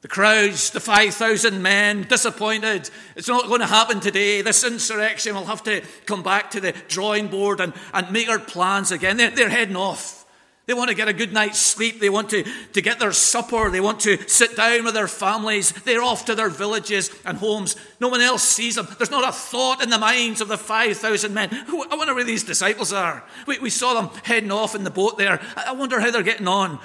The 0.02 0.08
crowds, 0.08 0.70
the 0.70 0.80
5,000 0.80 1.60
men, 1.60 2.04
disappointed. 2.04 2.88
It's 3.16 3.28
not 3.28 3.48
going 3.48 3.60
to 3.60 3.66
happen 3.66 4.00
today. 4.00 4.40
This 4.40 4.64
insurrection 4.64 5.34
will 5.34 5.44
have 5.44 5.62
to 5.64 5.82
come 6.06 6.22
back 6.22 6.50
to 6.52 6.60
the 6.60 6.72
drawing 6.88 7.28
board 7.28 7.60
and, 7.60 7.74
and 7.92 8.10
make 8.10 8.30
our 8.30 8.38
plans 8.38 8.92
again. 8.92 9.18
They're, 9.18 9.30
they're 9.30 9.50
heading 9.50 9.76
off. 9.76 10.20
They 10.64 10.74
want 10.74 10.88
to 10.88 10.96
get 10.96 11.08
a 11.08 11.12
good 11.12 11.32
night's 11.32 11.58
sleep. 11.58 12.00
They 12.00 12.08
want 12.08 12.30
to, 12.30 12.44
to 12.44 12.80
get 12.80 12.98
their 12.98 13.12
supper. 13.12 13.70
They 13.70 13.80
want 13.80 14.00
to 14.00 14.16
sit 14.28 14.56
down 14.56 14.84
with 14.84 14.94
their 14.94 15.08
families. 15.08 15.72
They're 15.72 16.02
off 16.02 16.26
to 16.26 16.34
their 16.34 16.48
villages 16.48 17.10
and 17.26 17.36
homes. 17.36 17.76
No 17.98 18.08
one 18.08 18.20
else 18.20 18.44
sees 18.44 18.76
them. 18.76 18.86
There's 18.96 19.10
not 19.10 19.28
a 19.28 19.32
thought 19.32 19.82
in 19.82 19.90
the 19.90 19.98
minds 19.98 20.40
of 20.40 20.48
the 20.48 20.56
5,000 20.56 21.34
men. 21.34 21.50
I 21.52 21.96
wonder 21.96 22.14
where 22.14 22.24
these 22.24 22.44
disciples 22.44 22.92
are. 22.92 23.24
We, 23.46 23.58
we 23.58 23.68
saw 23.68 24.00
them 24.00 24.10
heading 24.22 24.52
off 24.52 24.74
in 24.74 24.84
the 24.84 24.90
boat 24.90 25.18
there. 25.18 25.40
I 25.56 25.72
wonder 25.72 25.98
how 26.00 26.10
they're 26.10 26.22
getting 26.22 26.48
on. 26.48 26.78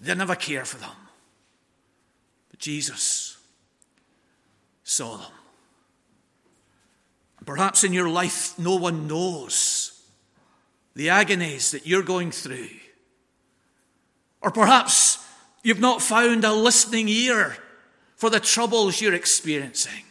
They 0.00 0.14
never 0.14 0.34
care 0.34 0.64
for 0.64 0.78
them. 0.78 0.90
Jesus 2.62 3.36
saw 4.84 5.16
them. 5.16 5.32
Perhaps 7.44 7.82
in 7.82 7.92
your 7.92 8.08
life, 8.08 8.56
no 8.56 8.76
one 8.76 9.08
knows 9.08 10.00
the 10.94 11.10
agonies 11.10 11.72
that 11.72 11.88
you're 11.88 12.04
going 12.04 12.30
through. 12.30 12.68
Or 14.40 14.52
perhaps 14.52 15.26
you've 15.64 15.80
not 15.80 16.02
found 16.02 16.44
a 16.44 16.52
listening 16.52 17.08
ear 17.08 17.56
for 18.14 18.30
the 18.30 18.38
troubles 18.38 19.00
you're 19.00 19.12
experiencing. 19.12 20.04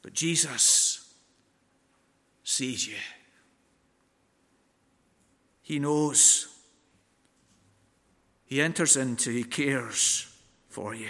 But 0.00 0.12
Jesus 0.12 1.12
sees 2.44 2.86
you. 2.86 2.94
He 5.60 5.80
knows. 5.80 6.46
He 8.44 8.62
enters 8.62 8.96
into, 8.96 9.32
he 9.32 9.42
cares 9.42 10.31
for 10.72 10.94
you. 10.94 11.08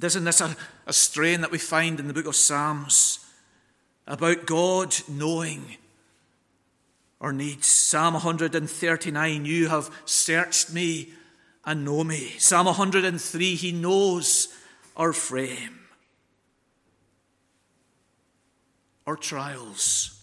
Isn't 0.00 0.24
this 0.24 0.42
a, 0.42 0.54
a 0.86 0.92
strain 0.92 1.40
that 1.40 1.50
we 1.50 1.58
find 1.58 1.98
in 1.98 2.06
the 2.06 2.14
book 2.14 2.26
of 2.26 2.36
Psalms 2.36 3.24
about 4.06 4.46
God 4.46 4.94
knowing 5.08 5.78
our 7.22 7.32
needs? 7.32 7.66
Psalm 7.66 8.14
139 8.14 9.44
You 9.46 9.68
have 9.68 9.90
searched 10.04 10.72
me 10.72 11.14
and 11.64 11.86
know 11.86 12.04
me. 12.04 12.34
Psalm 12.38 12.66
103 12.66 13.54
He 13.54 13.72
knows 13.72 14.48
our 14.94 15.14
frame. 15.14 15.80
Our 19.06 19.16
trials 19.16 20.22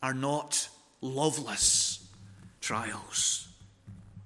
are 0.00 0.14
not 0.14 0.68
loveless 1.00 2.08
trials. 2.60 3.48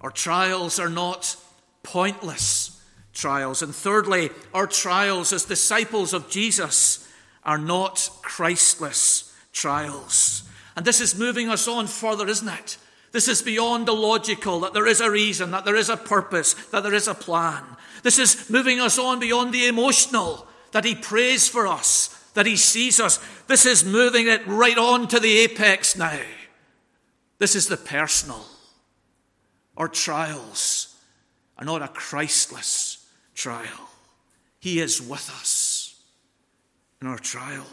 Our 0.03 0.11
trials 0.11 0.79
are 0.79 0.91
not 0.91 1.37
pointless 1.83 2.74
trials. 3.15 3.63
And 3.63 3.75
thirdly, 3.75 4.31
our 4.53 4.67
trials 4.67 5.33
as 5.33 5.45
disciples 5.45 6.13
of 6.13 6.29
Jesus 6.29 7.09
are 7.45 7.59
not 7.59 8.11
Christless 8.23 9.35
trials. 9.53 10.43
And 10.77 10.85
this 10.85 11.01
is 11.01 11.19
moving 11.19 11.49
us 11.49 11.69
on 11.69 11.87
further, 11.87 12.29
isn't 12.29 12.49
it? 12.49 12.77
This 13.13 13.29
is 13.29 13.43
beyond 13.43 13.87
the 13.87 13.95
logical, 13.95 14.61
that 14.61 14.75
there 14.75 14.89
is 14.89 15.01
a 15.01 15.11
reason, 15.11 15.53
that 15.53 15.65
there 15.65 15.77
is 15.77 15.89
a 15.89 15.97
purpose, 15.97 16.55
that 16.73 16.83
there 16.83 16.95
is 16.95 17.07
a 17.07 17.15
plan. 17.15 17.63
This 18.03 18.19
is 18.19 18.51
moving 18.51 18.81
us 18.81 18.99
on 18.99 19.21
beyond 19.21 19.55
the 19.55 19.69
emotional, 19.69 20.49
that 20.73 20.85
He 20.85 20.97
prays 20.97 21.49
for 21.49 21.67
us, 21.67 22.09
that 22.35 22.47
He 22.47 22.57
sees 22.57 22.99
us. 22.99 23.21
This 23.47 23.67
is 23.67 23.85
moving 23.85 24.27
it 24.27 24.45
right 24.49 24.77
on 24.77 25.07
to 25.09 25.21
the 25.21 25.39
apex 25.39 25.97
now. 25.97 26.19
This 27.39 27.55
is 27.55 27.69
the 27.69 27.77
personal. 27.77 28.45
Our 29.77 29.89
trials 29.89 30.97
are 31.57 31.65
not 31.65 31.83
a 31.83 31.89
Christless 31.89 33.04
trial. 33.35 33.91
He 34.61 34.81
is 34.81 35.03
with 35.03 35.29
us 35.31 36.03
in 37.01 37.07
our 37.07 37.19
trial. 37.19 37.67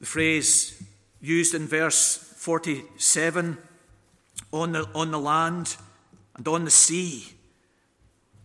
The 0.00 0.06
phrase 0.06 0.82
used 1.20 1.54
in 1.54 1.66
verse 1.66 2.16
47 2.16 3.58
on 4.52 4.72
the, 4.72 4.88
on 4.94 5.10
the 5.10 5.18
land 5.18 5.76
and 6.36 6.46
on 6.46 6.64
the 6.64 6.70
sea, 6.70 7.24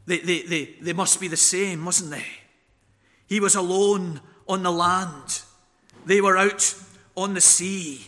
they, 0.06 0.20
they, 0.20 0.42
they, 0.44 0.66
they 0.82 0.94
must 0.94 1.20
be 1.20 1.28
the 1.28 1.38
same, 1.38 1.80
mustn't 1.80 2.12
they? 2.12 2.26
He 3.28 3.40
was 3.40 3.56
alone 3.56 4.22
on 4.48 4.64
the 4.64 4.72
land, 4.72 5.42
they 6.06 6.20
were 6.20 6.38
out 6.38 6.76
on 7.16 7.34
the 7.34 7.42
sea. 7.42 8.08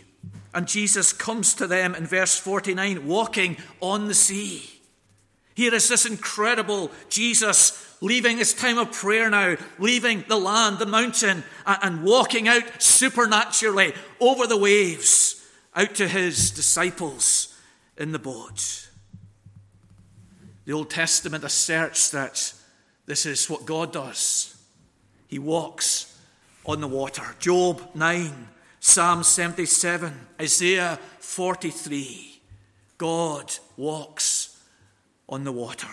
And 0.52 0.68
Jesus 0.68 1.12
comes 1.12 1.54
to 1.54 1.66
them 1.66 1.94
in 1.94 2.06
verse 2.06 2.38
49, 2.38 3.06
walking 3.06 3.56
on 3.80 4.06
the 4.06 4.14
sea. 4.14 4.73
Here 5.54 5.72
is 5.74 5.88
this 5.88 6.04
incredible 6.04 6.90
Jesus 7.08 7.96
leaving 8.00 8.38
his 8.38 8.52
time 8.52 8.76
of 8.76 8.92
prayer 8.92 9.30
now, 9.30 9.56
leaving 9.78 10.24
the 10.28 10.36
land, 10.36 10.78
the 10.78 10.86
mountain, 10.86 11.44
and 11.64 12.04
walking 12.04 12.48
out 12.48 12.82
supernaturally 12.82 13.94
over 14.20 14.46
the 14.46 14.58
waves 14.58 15.46
out 15.74 15.94
to 15.94 16.08
his 16.08 16.50
disciples 16.50 17.56
in 17.96 18.12
the 18.12 18.18
boat. 18.18 18.88
The 20.64 20.72
Old 20.72 20.90
Testament 20.90 21.44
asserts 21.44 22.10
that 22.10 22.52
this 23.06 23.26
is 23.26 23.48
what 23.48 23.64
God 23.64 23.92
does. 23.92 24.56
He 25.28 25.38
walks 25.38 26.18
on 26.64 26.80
the 26.80 26.88
water. 26.88 27.22
Job 27.38 27.82
9, 27.94 28.48
Psalm 28.80 29.22
77, 29.22 30.12
Isaiah 30.40 30.98
43. 31.18 32.40
God 32.96 33.52
walks 33.76 34.53
on 35.34 35.42
the 35.42 35.52
water. 35.52 35.88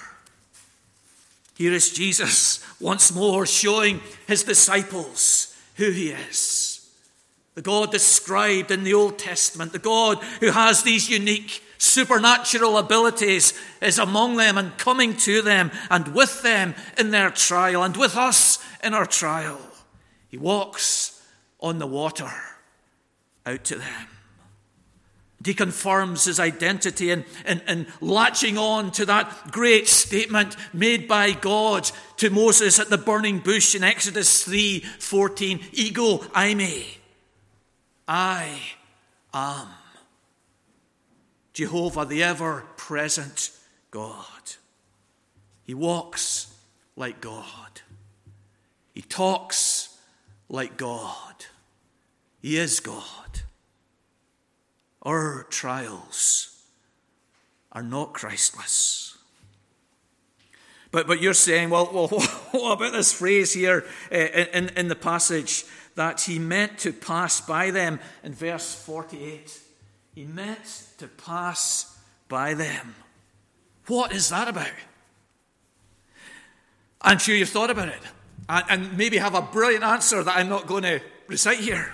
Here 1.55 1.73
is 1.73 1.91
Jesus 1.91 2.63
once 2.79 3.11
more 3.11 3.47
showing 3.47 3.99
his 4.27 4.43
disciples 4.43 5.57
who 5.77 5.89
he 5.89 6.09
is. 6.09 6.87
The 7.55 7.63
God 7.63 7.91
described 7.91 8.69
in 8.69 8.83
the 8.83 8.93
Old 8.93 9.17
Testament, 9.17 9.73
the 9.73 9.79
God 9.79 10.19
who 10.41 10.51
has 10.51 10.83
these 10.83 11.09
unique 11.09 11.63
supernatural 11.79 12.77
abilities, 12.77 13.59
is 13.81 13.97
among 13.97 14.37
them 14.37 14.59
and 14.59 14.77
coming 14.77 15.17
to 15.17 15.41
them 15.41 15.71
and 15.89 16.13
with 16.13 16.43
them 16.43 16.75
in 16.99 17.09
their 17.09 17.31
trial 17.31 17.81
and 17.81 17.97
with 17.97 18.15
us 18.15 18.63
in 18.83 18.93
our 18.93 19.07
trial. 19.07 19.59
He 20.29 20.37
walks 20.37 21.19
on 21.59 21.79
the 21.79 21.87
water 21.87 22.31
out 23.47 23.63
to 23.63 23.75
them. 23.75 24.07
He 25.43 25.53
confirms 25.53 26.25
his 26.25 26.39
identity 26.39 27.09
and, 27.09 27.25
and, 27.45 27.61
and 27.65 27.87
latching 27.99 28.57
on 28.57 28.91
to 28.91 29.05
that 29.05 29.51
great 29.51 29.87
statement 29.87 30.55
made 30.73 31.07
by 31.07 31.31
God 31.31 31.89
to 32.17 32.29
Moses 32.29 32.79
at 32.79 32.89
the 32.89 32.97
burning 32.97 33.39
bush 33.39 33.73
in 33.73 33.83
Exodus 33.83 34.43
3 34.43 34.81
14. 34.99 35.59
Ego 35.73 36.17
eimi. 36.17 36.85
I 38.07 38.59
am 39.33 39.67
Jehovah, 41.53 42.05
the 42.05 42.23
ever 42.23 42.65
present 42.77 43.51
God. 43.89 44.25
He 45.63 45.73
walks 45.73 46.53
like 46.95 47.21
God, 47.21 47.81
he 48.93 49.01
talks 49.01 49.97
like 50.49 50.77
God, 50.77 51.45
he 52.41 52.57
is 52.57 52.79
God. 52.79 53.40
Our 55.03 55.47
trials 55.49 56.63
are 57.71 57.83
not 57.83 58.13
Christless. 58.13 59.17
But, 60.91 61.07
but 61.07 61.21
you're 61.21 61.33
saying, 61.33 61.69
well, 61.69 61.89
well, 61.93 62.07
what 62.51 62.73
about 62.73 62.93
this 62.93 63.13
phrase 63.13 63.53
here 63.53 63.85
uh, 64.11 64.15
in, 64.15 64.69
in 64.69 64.87
the 64.89 64.95
passage 64.95 65.65
that 65.95 66.21
he 66.21 66.37
meant 66.37 66.77
to 66.79 66.93
pass 66.93 67.41
by 67.41 67.71
them 67.71 67.99
in 68.23 68.33
verse 68.33 68.75
48? 68.75 69.59
He 70.13 70.25
meant 70.25 70.87
to 70.97 71.07
pass 71.07 71.97
by 72.27 72.53
them. 72.53 72.95
What 73.87 74.13
is 74.13 74.29
that 74.29 74.47
about? 74.47 74.67
I'm 77.01 77.17
sure 77.17 77.35
you've 77.35 77.49
thought 77.49 77.71
about 77.71 77.87
it. 77.87 78.01
and 78.47 78.97
maybe 78.97 79.17
have 79.17 79.33
a 79.33 79.41
brilliant 79.41 79.83
answer 79.83 80.23
that 80.23 80.37
I'm 80.37 80.49
not 80.49 80.67
going 80.67 80.83
to 80.83 81.01
recite 81.27 81.59
here. 81.59 81.93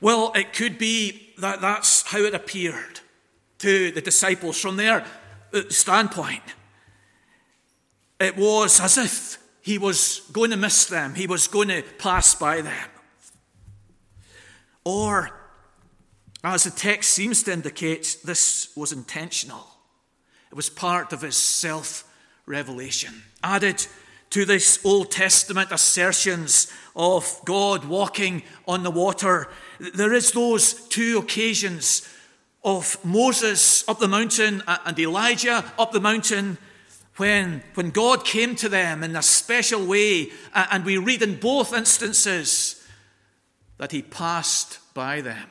Well, 0.00 0.32
it 0.34 0.52
could 0.52 0.78
be 0.78 1.25
that 1.38 1.60
that's 1.60 2.02
how 2.02 2.18
it 2.18 2.34
appeared 2.34 3.00
to 3.58 3.90
the 3.90 4.00
disciples 4.00 4.60
from 4.60 4.76
their 4.76 5.04
uh, 5.52 5.62
standpoint. 5.68 6.42
It 8.18 8.36
was 8.36 8.80
as 8.80 8.98
if 8.98 9.38
he 9.62 9.78
was 9.78 10.20
going 10.32 10.50
to 10.50 10.56
miss 10.56 10.86
them, 10.86 11.14
he 11.14 11.26
was 11.26 11.48
going 11.48 11.68
to 11.68 11.82
pass 11.98 12.34
by 12.34 12.60
them. 12.60 12.88
Or, 14.84 15.30
as 16.44 16.64
the 16.64 16.70
text 16.70 17.10
seems 17.10 17.42
to 17.42 17.52
indicate, 17.52 18.18
this 18.24 18.74
was 18.76 18.92
intentional. 18.92 19.66
It 20.50 20.54
was 20.54 20.70
part 20.70 21.12
of 21.12 21.22
his 21.22 21.36
self 21.36 22.04
revelation, 22.46 23.22
added 23.42 23.84
to 24.36 24.44
this 24.44 24.84
Old 24.84 25.10
Testament 25.10 25.72
assertions 25.72 26.70
of 26.94 27.40
God 27.46 27.86
walking 27.86 28.42
on 28.68 28.82
the 28.82 28.90
water. 28.90 29.48
There 29.94 30.12
is 30.12 30.32
those 30.32 30.74
two 30.88 31.16
occasions 31.16 32.06
of 32.62 33.02
Moses 33.02 33.88
up 33.88 33.98
the 33.98 34.08
mountain 34.08 34.62
and 34.66 34.98
Elijah 34.98 35.64
up 35.78 35.92
the 35.92 36.02
mountain 36.02 36.58
when, 37.16 37.62
when 37.76 37.88
God 37.88 38.26
came 38.26 38.54
to 38.56 38.68
them 38.68 39.02
in 39.02 39.16
a 39.16 39.22
special 39.22 39.86
way, 39.86 40.28
and 40.54 40.84
we 40.84 40.98
read 40.98 41.22
in 41.22 41.40
both 41.40 41.72
instances 41.72 42.86
that 43.78 43.90
he 43.90 44.02
passed 44.02 44.80
by 44.92 45.22
them. 45.22 45.48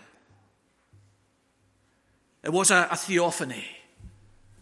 It 2.44 2.54
was 2.54 2.70
a, 2.70 2.88
a 2.92 2.96
theophany 2.96 3.66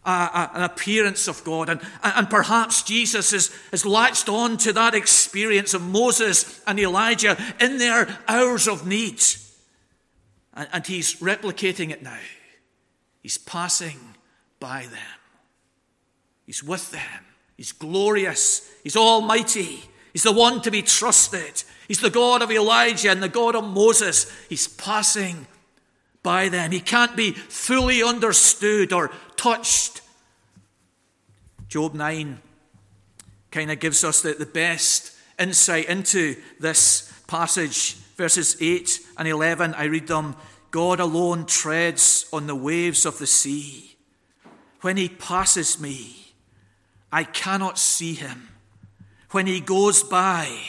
an 0.05 0.63
appearance 0.63 1.27
of 1.27 1.43
God. 1.43 1.69
And, 1.69 1.81
and 2.03 2.29
perhaps 2.29 2.83
Jesus 2.83 3.31
has, 3.31 3.51
has 3.71 3.85
latched 3.85 4.29
on 4.29 4.57
to 4.57 4.73
that 4.73 4.95
experience 4.95 5.73
of 5.73 5.81
Moses 5.81 6.61
and 6.67 6.79
Elijah 6.79 7.37
in 7.59 7.77
their 7.77 8.07
hours 8.27 8.67
of 8.67 8.85
need. 8.87 9.21
And, 10.53 10.67
and 10.73 10.87
he's 10.87 11.15
replicating 11.15 11.91
it 11.91 12.03
now. 12.03 12.19
He's 13.21 13.37
passing 13.37 13.99
by 14.59 14.83
them, 14.83 15.19
he's 16.45 16.63
with 16.63 16.91
them. 16.91 17.25
He's 17.55 17.71
glorious, 17.71 18.69
he's 18.83 18.97
almighty. 18.97 19.83
He's 20.11 20.23
the 20.23 20.31
one 20.31 20.61
to 20.61 20.69
be 20.69 20.83
trusted. 20.83 21.63
He's 21.87 21.99
the 21.99 22.11
God 22.11 22.43
of 22.43 22.51
Elijah 22.51 23.09
and 23.09 23.21
the 23.21 23.29
God 23.29 23.55
of 23.55 23.63
Moses. 23.63 24.31
He's 24.47 24.67
passing 24.67 25.47
by 26.23 26.49
them. 26.49 26.71
He 26.71 26.79
can't 26.79 27.15
be 27.15 27.31
fully 27.31 28.01
understood 28.01 28.93
or 28.93 29.11
touched. 29.35 30.01
Job 31.67 31.93
9 31.93 32.39
kind 33.51 33.71
of 33.71 33.79
gives 33.79 34.03
us 34.03 34.21
the, 34.21 34.33
the 34.33 34.45
best 34.45 35.15
insight 35.37 35.85
into 35.85 36.35
this 36.59 37.11
passage. 37.27 37.95
Verses 38.15 38.55
8 38.61 38.99
and 39.17 39.27
11, 39.27 39.73
I 39.73 39.85
read 39.85 40.07
them 40.07 40.35
God 40.71 40.99
alone 40.99 41.45
treads 41.45 42.25
on 42.33 42.47
the 42.47 42.55
waves 42.55 43.05
of 43.05 43.19
the 43.19 43.27
sea. 43.27 43.95
When 44.81 44.97
he 44.97 45.09
passes 45.09 45.79
me, 45.79 46.33
I 47.11 47.23
cannot 47.23 47.77
see 47.77 48.13
him. 48.13 48.49
When 49.31 49.45
he 49.45 49.59
goes 49.59 50.03
by, 50.03 50.59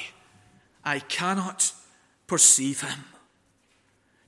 I 0.84 0.98
cannot 1.00 1.72
perceive 2.26 2.82
him. 2.82 3.04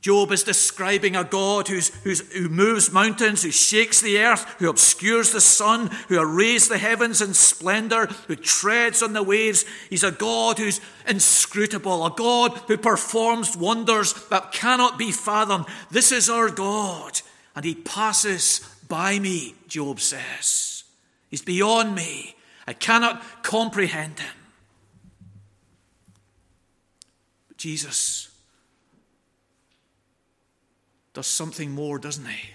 Job 0.07 0.31
is 0.31 0.45
describing 0.45 1.17
a 1.17 1.25
God 1.25 1.67
who's, 1.67 1.89
who's, 2.05 2.33
who 2.33 2.49
moves 2.49 2.93
mountains, 2.93 3.43
who 3.43 3.51
shakes 3.51 4.01
the 4.01 4.21
earth, 4.21 4.45
who 4.61 4.71
obscures 4.71 5.33
the 5.33 5.41
sun, 5.41 5.91
who 6.07 6.17
arrays 6.17 6.69
the 6.69 6.79
heavens 6.79 7.21
in 7.21 7.35
splendor, 7.35 8.07
who 8.29 8.37
treads 8.37 9.03
on 9.03 9.15
the 9.15 9.23
waves. 9.25 9.65
He's 9.91 10.05
a 10.05 10.13
God 10.13 10.61
who's 10.61 10.81
inscrutable, 11.09 12.07
a 12.07 12.13
God 12.13 12.53
who 12.69 12.77
performs 12.77 13.57
wonders 13.57 14.13
that 14.29 14.53
cannot 14.53 14.97
be 14.97 15.11
fathomed. 15.11 15.67
This 15.91 16.13
is 16.13 16.31
our 16.31 16.51
God, 16.51 17.21
and 17.57 17.65
he 17.65 17.75
passes 17.75 18.61
by 18.87 19.19
me, 19.19 19.57
Job 19.67 19.99
says. 19.99 20.85
He's 21.31 21.43
beyond 21.43 21.97
me. 21.97 22.37
I 22.65 22.75
cannot 22.75 23.43
comprehend 23.43 24.21
him. 24.21 24.37
But 27.49 27.57
Jesus 27.57 28.31
does 31.17 31.27
something 31.27 31.71
more, 31.71 31.99
doesn't 31.99 32.27
he? 32.27 32.51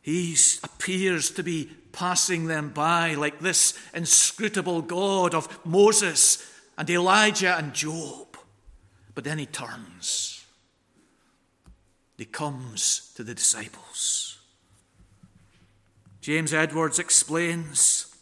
He 0.00 0.36
appears 0.62 1.32
to 1.32 1.42
be 1.42 1.68
passing 1.90 2.46
them 2.46 2.68
by 2.68 3.14
like 3.14 3.40
this 3.40 3.76
inscrutable 3.92 4.80
God 4.80 5.34
of 5.34 5.66
Moses 5.66 6.48
and 6.78 6.88
Elijah 6.88 7.56
and 7.58 7.74
Job. 7.74 8.36
But 9.16 9.24
then 9.24 9.38
he 9.38 9.46
turns. 9.46 10.44
He 12.16 12.26
comes 12.26 13.12
to 13.16 13.24
the 13.24 13.34
disciples. 13.34 14.38
James 16.20 16.54
Edwards 16.54 17.00
explains 17.00 18.14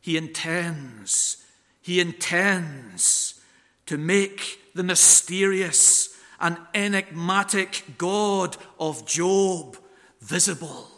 he 0.00 0.16
intends, 0.16 1.44
he 1.82 2.00
intends 2.00 3.38
to 3.84 3.98
make 3.98 4.72
the 4.74 4.82
mysterious 4.82 6.11
an 6.42 6.58
enigmatic 6.74 7.84
God 7.96 8.56
of 8.78 9.06
Job 9.06 9.78
visible 10.20 10.88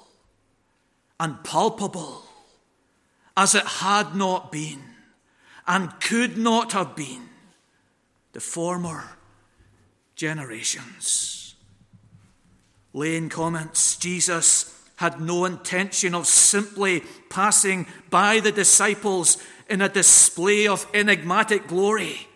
and 1.20 1.44
palpable 1.44 2.24
as 3.36 3.54
it 3.54 3.66
had 3.66 4.16
not 4.16 4.50
been 4.50 4.82
and 5.66 6.00
could 6.00 6.38
not 6.38 6.72
have 6.72 6.96
been 6.96 7.28
the 8.32 8.40
former 8.40 9.04
generations. 10.16 11.54
Lane 12.94 13.28
comments 13.28 13.96
Jesus 13.96 14.70
had 14.96 15.20
no 15.20 15.44
intention 15.44 16.14
of 16.14 16.26
simply 16.26 17.02
passing 17.28 17.86
by 18.08 18.40
the 18.40 18.52
disciples 18.52 19.36
in 19.68 19.82
a 19.82 19.88
display 19.88 20.66
of 20.66 20.86
enigmatic 20.94 21.66
glory. 21.66 22.28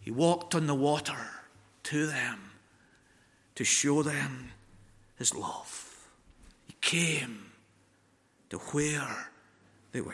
He 0.00 0.10
walked 0.10 0.54
on 0.54 0.66
the 0.66 0.74
water 0.74 1.16
to 1.88 2.06
them 2.06 2.38
to 3.54 3.64
show 3.64 4.02
them 4.02 4.50
his 5.16 5.34
love. 5.34 6.06
He 6.66 6.74
came 6.82 7.46
to 8.50 8.58
where 8.58 9.30
they 9.92 10.02
were. 10.02 10.12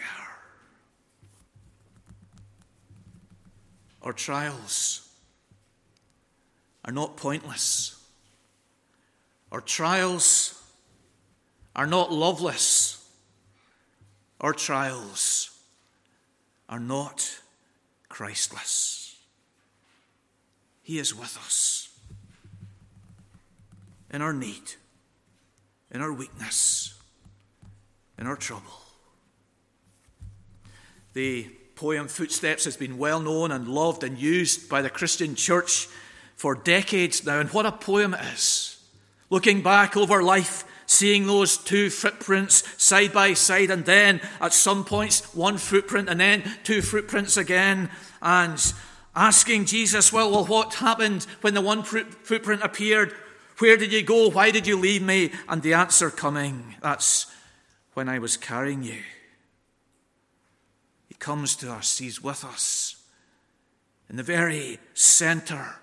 Our 4.02 4.12
trials 4.12 5.08
are 6.84 6.92
not 6.92 7.16
pointless. 7.16 8.00
Our 9.50 9.60
trials 9.60 10.62
are 11.74 11.88
not 11.88 12.12
loveless. 12.12 13.04
Our 14.40 14.52
trials 14.52 15.50
are 16.68 16.78
not 16.78 17.40
Christless. 18.08 19.03
He 20.84 20.98
is 20.98 21.14
with 21.14 21.36
us 21.38 21.88
in 24.12 24.20
our 24.20 24.34
need, 24.34 24.74
in 25.90 26.02
our 26.02 26.12
weakness, 26.12 26.94
in 28.18 28.26
our 28.26 28.36
trouble. 28.36 28.70
The 31.14 31.44
poem 31.74 32.06
Footsteps 32.06 32.66
has 32.66 32.76
been 32.76 32.98
well 32.98 33.18
known 33.18 33.50
and 33.50 33.66
loved 33.66 34.04
and 34.04 34.18
used 34.18 34.68
by 34.68 34.82
the 34.82 34.90
Christian 34.90 35.34
church 35.34 35.88
for 36.36 36.54
decades 36.54 37.24
now, 37.24 37.40
and 37.40 37.48
what 37.50 37.64
a 37.64 37.72
poem 37.72 38.12
it 38.12 38.20
is. 38.34 38.78
Looking 39.30 39.62
back 39.62 39.96
over 39.96 40.22
life, 40.22 40.64
seeing 40.84 41.26
those 41.26 41.56
two 41.56 41.88
footprints 41.88 42.62
side 42.82 43.14
by 43.14 43.32
side, 43.32 43.70
and 43.70 43.86
then 43.86 44.20
at 44.38 44.52
some 44.52 44.84
points, 44.84 45.34
one 45.34 45.56
footprint, 45.56 46.10
and 46.10 46.20
then 46.20 46.42
two 46.62 46.82
footprints 46.82 47.38
again, 47.38 47.88
and 48.20 48.74
asking 49.14 49.66
Jesus, 49.66 50.12
well, 50.12 50.30
well, 50.30 50.44
what 50.44 50.74
happened 50.74 51.26
when 51.40 51.54
the 51.54 51.60
one 51.60 51.82
footprint 51.82 52.62
appeared? 52.62 53.14
Where 53.58 53.76
did 53.76 53.92
you 53.92 54.02
go? 54.02 54.30
Why 54.30 54.50
did 54.50 54.66
you 54.66 54.78
leave 54.78 55.02
me? 55.02 55.30
And 55.48 55.62
the 55.62 55.74
answer 55.74 56.10
coming, 56.10 56.74
that's 56.82 57.32
when 57.94 58.08
I 58.08 58.18
was 58.18 58.36
carrying 58.36 58.82
you. 58.82 59.02
He 61.08 61.14
comes 61.14 61.54
to 61.56 61.70
us, 61.70 61.98
He's 61.98 62.22
with 62.22 62.44
us 62.44 62.96
in 64.10 64.16
the 64.16 64.22
very 64.22 64.78
center 64.92 65.76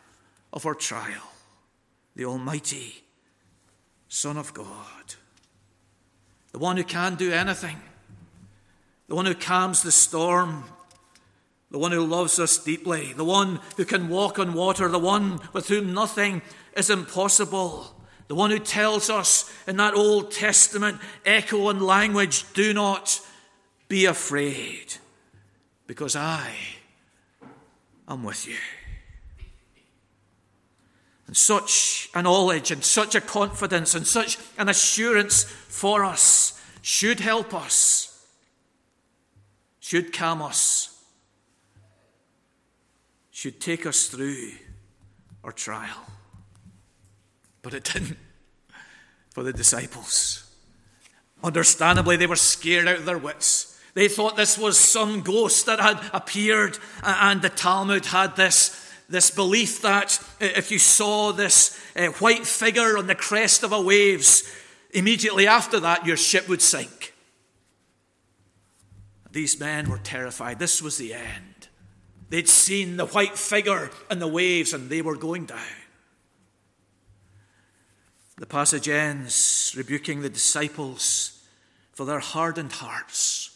of 0.54 0.66
our 0.66 0.76
trial, 0.76 1.32
the 2.16 2.26
Almighty 2.26 3.04
Son 4.10 4.38
of 4.38 4.54
God, 4.54 5.16
the 6.52 6.60
one 6.60 6.76
who 6.76 6.84
can 6.84 7.16
do 7.16 7.32
anything, 7.32 7.78
the 9.08 9.16
one 9.16 9.26
who 9.26 9.34
calms 9.34 9.84
the 9.84 9.92
storm 9.92 10.66
the 11.72 11.80
one 11.80 11.92
who 11.92 12.06
loves 12.06 12.38
us 12.38 12.58
deeply, 12.64 13.14
the 13.14 13.24
one 13.24 13.60
who 13.78 13.86
can 13.86 14.10
walk 14.10 14.38
on 14.38 14.54
water, 14.54 14.88
the 14.90 15.00
one 15.00 15.40
with 15.54 15.70
whom 15.70 15.94
nothing 15.94 16.42
is 16.76 16.90
impossible, 16.90 17.96
the 18.28 18.36
one 18.36 18.52
who 18.52 18.60
tells 18.60 19.10
us 19.10 19.52
in 19.66 19.78
that 19.78 19.94
Old 19.96 20.32
Testament 20.32 21.00
echo 21.26 21.70
and 21.70 21.82
language, 21.82 22.52
do 22.54 22.74
not 22.74 23.20
be 23.88 24.06
afraid. 24.06 24.96
because 25.92 26.16
I 26.16 26.54
am 28.08 28.24
with 28.24 28.48
you. 28.48 28.56
And 31.28 31.36
such 31.36 32.10
a 32.16 32.22
knowledge 32.22 32.72
and 32.72 32.82
such 32.82 33.14
a 33.14 33.20
confidence 33.20 33.94
and 33.94 34.08
such 34.08 34.38
an 34.58 34.70
assurance 34.70 35.44
for 35.44 36.06
us 36.06 36.62
should 36.82 37.20
help 37.20 37.54
us, 37.54 38.26
should 39.82 40.14
calm 40.14 40.42
us, 40.42 40.91
should 43.42 43.60
take 43.60 43.88
us 43.88 44.06
through 44.06 44.52
our 45.44 45.52
trial. 45.52 46.06
But 47.64 47.74
it 47.74 47.84
didn't 47.86 48.20
for 49.32 49.42
the 49.42 49.52
disciples. 49.52 50.48
Understandably, 51.44 52.18
they 52.18 52.28
were 52.28 52.36
scared 52.36 52.88
out 52.88 52.98
of 52.98 53.06
their 53.06 53.18
wits. 53.18 53.82
They 53.96 54.10
thought 54.10 54.38
this 54.38 54.60
was 54.60 54.78
some 54.78 55.22
ghost 55.22 55.66
that 55.66 55.80
had 55.80 56.00
appeared, 56.14 56.78
and 57.02 57.42
the 57.42 57.50
Talmud 57.50 58.06
had 58.06 58.36
this, 58.36 58.80
this 59.10 59.32
belief 59.32 59.82
that 59.82 60.24
if 60.40 60.70
you 60.70 60.78
saw 60.78 61.32
this 61.32 61.82
uh, 61.96 62.10
white 62.20 62.46
figure 62.46 62.96
on 62.96 63.08
the 63.08 63.16
crest 63.16 63.64
of 63.64 63.72
a 63.72 63.82
waves, 63.82 64.44
immediately 64.92 65.48
after 65.48 65.80
that 65.80 66.06
your 66.06 66.16
ship 66.16 66.48
would 66.48 66.62
sink. 66.62 67.16
These 69.32 69.60
men 69.60 69.90
were 69.90 69.98
terrified. 69.98 70.60
This 70.60 70.80
was 70.80 71.00
the 71.00 71.16
end. 71.16 71.51
They'd 72.32 72.48
seen 72.48 72.96
the 72.96 73.08
white 73.08 73.38
figure 73.38 73.92
in 74.10 74.20
the 74.20 74.28
waves, 74.28 74.74
and 74.74 74.90
they 74.90 75.02
were 75.02 75.18
going 75.18 75.48
down. 75.48 75.60
The 78.38 78.46
passage 78.46 78.88
ends 78.88 79.76
rebuking 79.78 80.22
the 80.22 80.30
disciples 80.30 81.44
for 81.92 82.06
their 82.06 82.22
hardened 82.22 82.72
hearts. 82.72 83.54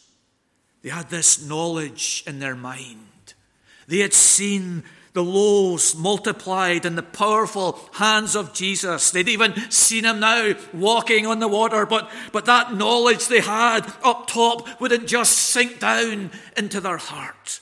They 0.82 0.90
had 0.90 1.08
this 1.08 1.42
knowledge 1.42 2.22
in 2.26 2.38
their 2.38 2.54
mind. 2.54 3.32
They 3.88 4.00
had 4.00 4.12
seen 4.12 4.84
the 5.14 5.24
loaves 5.24 5.96
multiplied 5.96 6.84
in 6.84 6.96
the 6.96 7.02
powerful 7.02 7.80
hands 7.94 8.36
of 8.36 8.52
Jesus. 8.52 9.10
They'd 9.10 9.30
even 9.30 9.54
seen 9.70 10.04
him 10.04 10.20
now 10.20 10.52
walking 10.74 11.26
on 11.26 11.38
the 11.38 11.48
water, 11.48 11.86
but, 11.86 12.10
but 12.30 12.44
that 12.44 12.74
knowledge 12.74 13.28
they 13.28 13.40
had 13.40 13.90
up 14.04 14.26
top 14.26 14.68
wouldn't 14.82 15.08
just 15.08 15.32
sink 15.32 15.80
down 15.80 16.30
into 16.58 16.82
their 16.82 16.98
heart. 16.98 17.60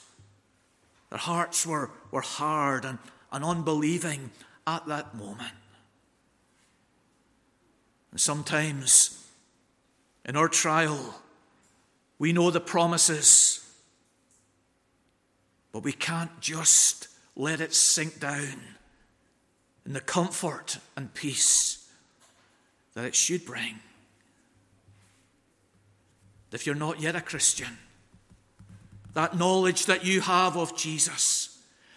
Their 1.15 1.21
hearts 1.21 1.65
were, 1.65 1.93
were 2.11 2.23
hard 2.23 2.85
and, 2.85 2.99
and 3.31 3.45
unbelieving 3.45 4.33
at 4.67 4.85
that 4.89 5.15
moment. 5.15 5.53
And 8.11 8.21
sometimes 8.21 9.25
in 10.25 10.37
our 10.37 10.49
trial, 10.49 11.23
we 12.19 12.33
know 12.33 12.51
the 12.51 12.59
promises, 12.59 13.65
but 15.71 15.85
we 15.85 15.93
can't 15.93 16.41
just 16.41 17.07
let 17.37 17.61
it 17.61 17.75
sink 17.75 18.19
down 18.19 18.61
in 19.87 19.93
the 19.93 20.01
comfort 20.01 20.79
and 20.97 21.15
peace 21.15 21.89
that 22.95 23.05
it 23.05 23.15
should 23.15 23.45
bring. 23.45 23.79
If 26.51 26.67
you're 26.67 26.75
not 26.75 27.01
yet 27.01 27.15
a 27.15 27.21
Christian, 27.21 27.79
that 29.15 29.37
knowledge 29.37 29.87
that 29.87 30.05
you 30.05 30.21
have 30.21 30.57
of 30.57 30.77
Jesus. 30.77 31.51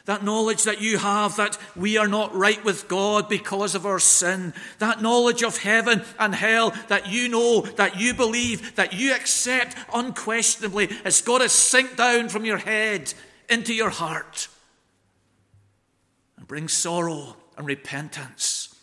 That 0.06 0.24
knowledge 0.24 0.64
that 0.64 0.80
you 0.80 0.98
have 1.00 1.36
that 1.36 1.58
we 1.76 1.98
are 1.98 2.08
not 2.08 2.34
right 2.34 2.64
with 2.64 2.88
God 2.88 3.28
because 3.28 3.76
of 3.76 3.86
our 3.86 4.00
sin, 4.00 4.54
that 4.80 5.02
knowledge 5.02 5.44
of 5.44 5.58
heaven 5.58 6.02
and 6.18 6.34
hell 6.34 6.74
that 6.88 7.12
you 7.12 7.28
know, 7.28 7.62
that 7.62 8.00
you 8.00 8.14
believe, 8.14 8.76
that 8.76 8.94
you 8.94 9.14
accept 9.14 9.76
unquestionably, 9.94 10.86
it's 11.04 11.22
got 11.22 11.40
to 11.40 11.50
sink 11.50 11.98
down 11.98 12.30
from 12.30 12.46
your 12.46 12.58
head 12.58 13.14
into 13.50 13.74
your 13.74 13.90
heart 13.90 14.48
and 16.38 16.48
bring 16.48 16.70
sorrow 16.70 17.36
and 17.58 17.68
repentance 17.68 18.74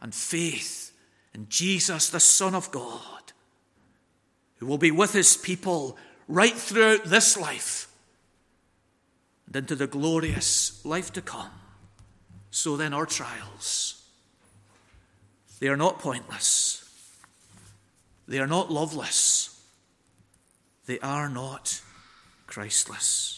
and 0.00 0.14
faith 0.14 0.92
in 1.34 1.46
Jesus, 1.50 2.08
the 2.08 2.20
Son 2.20 2.54
of 2.54 2.70
God, 2.70 3.32
who 4.56 4.66
will 4.66 4.78
be 4.78 4.90
with 4.90 5.12
his 5.12 5.36
people 5.36 5.98
right 6.28 6.54
throughout 6.54 7.04
this 7.04 7.36
life 7.36 7.88
and 9.46 9.56
into 9.56 9.74
the 9.74 9.86
glorious 9.86 10.84
life 10.84 11.12
to 11.14 11.22
come. 11.22 11.50
So 12.50 12.76
then, 12.76 12.94
our 12.94 13.06
trials, 13.06 14.02
they 15.58 15.68
are 15.68 15.76
not 15.76 15.98
pointless, 15.98 16.84
they 18.26 18.38
are 18.38 18.46
not 18.46 18.70
loveless, 18.70 19.60
they 20.86 20.98
are 21.00 21.28
not 21.28 21.80
Christless. 22.46 23.37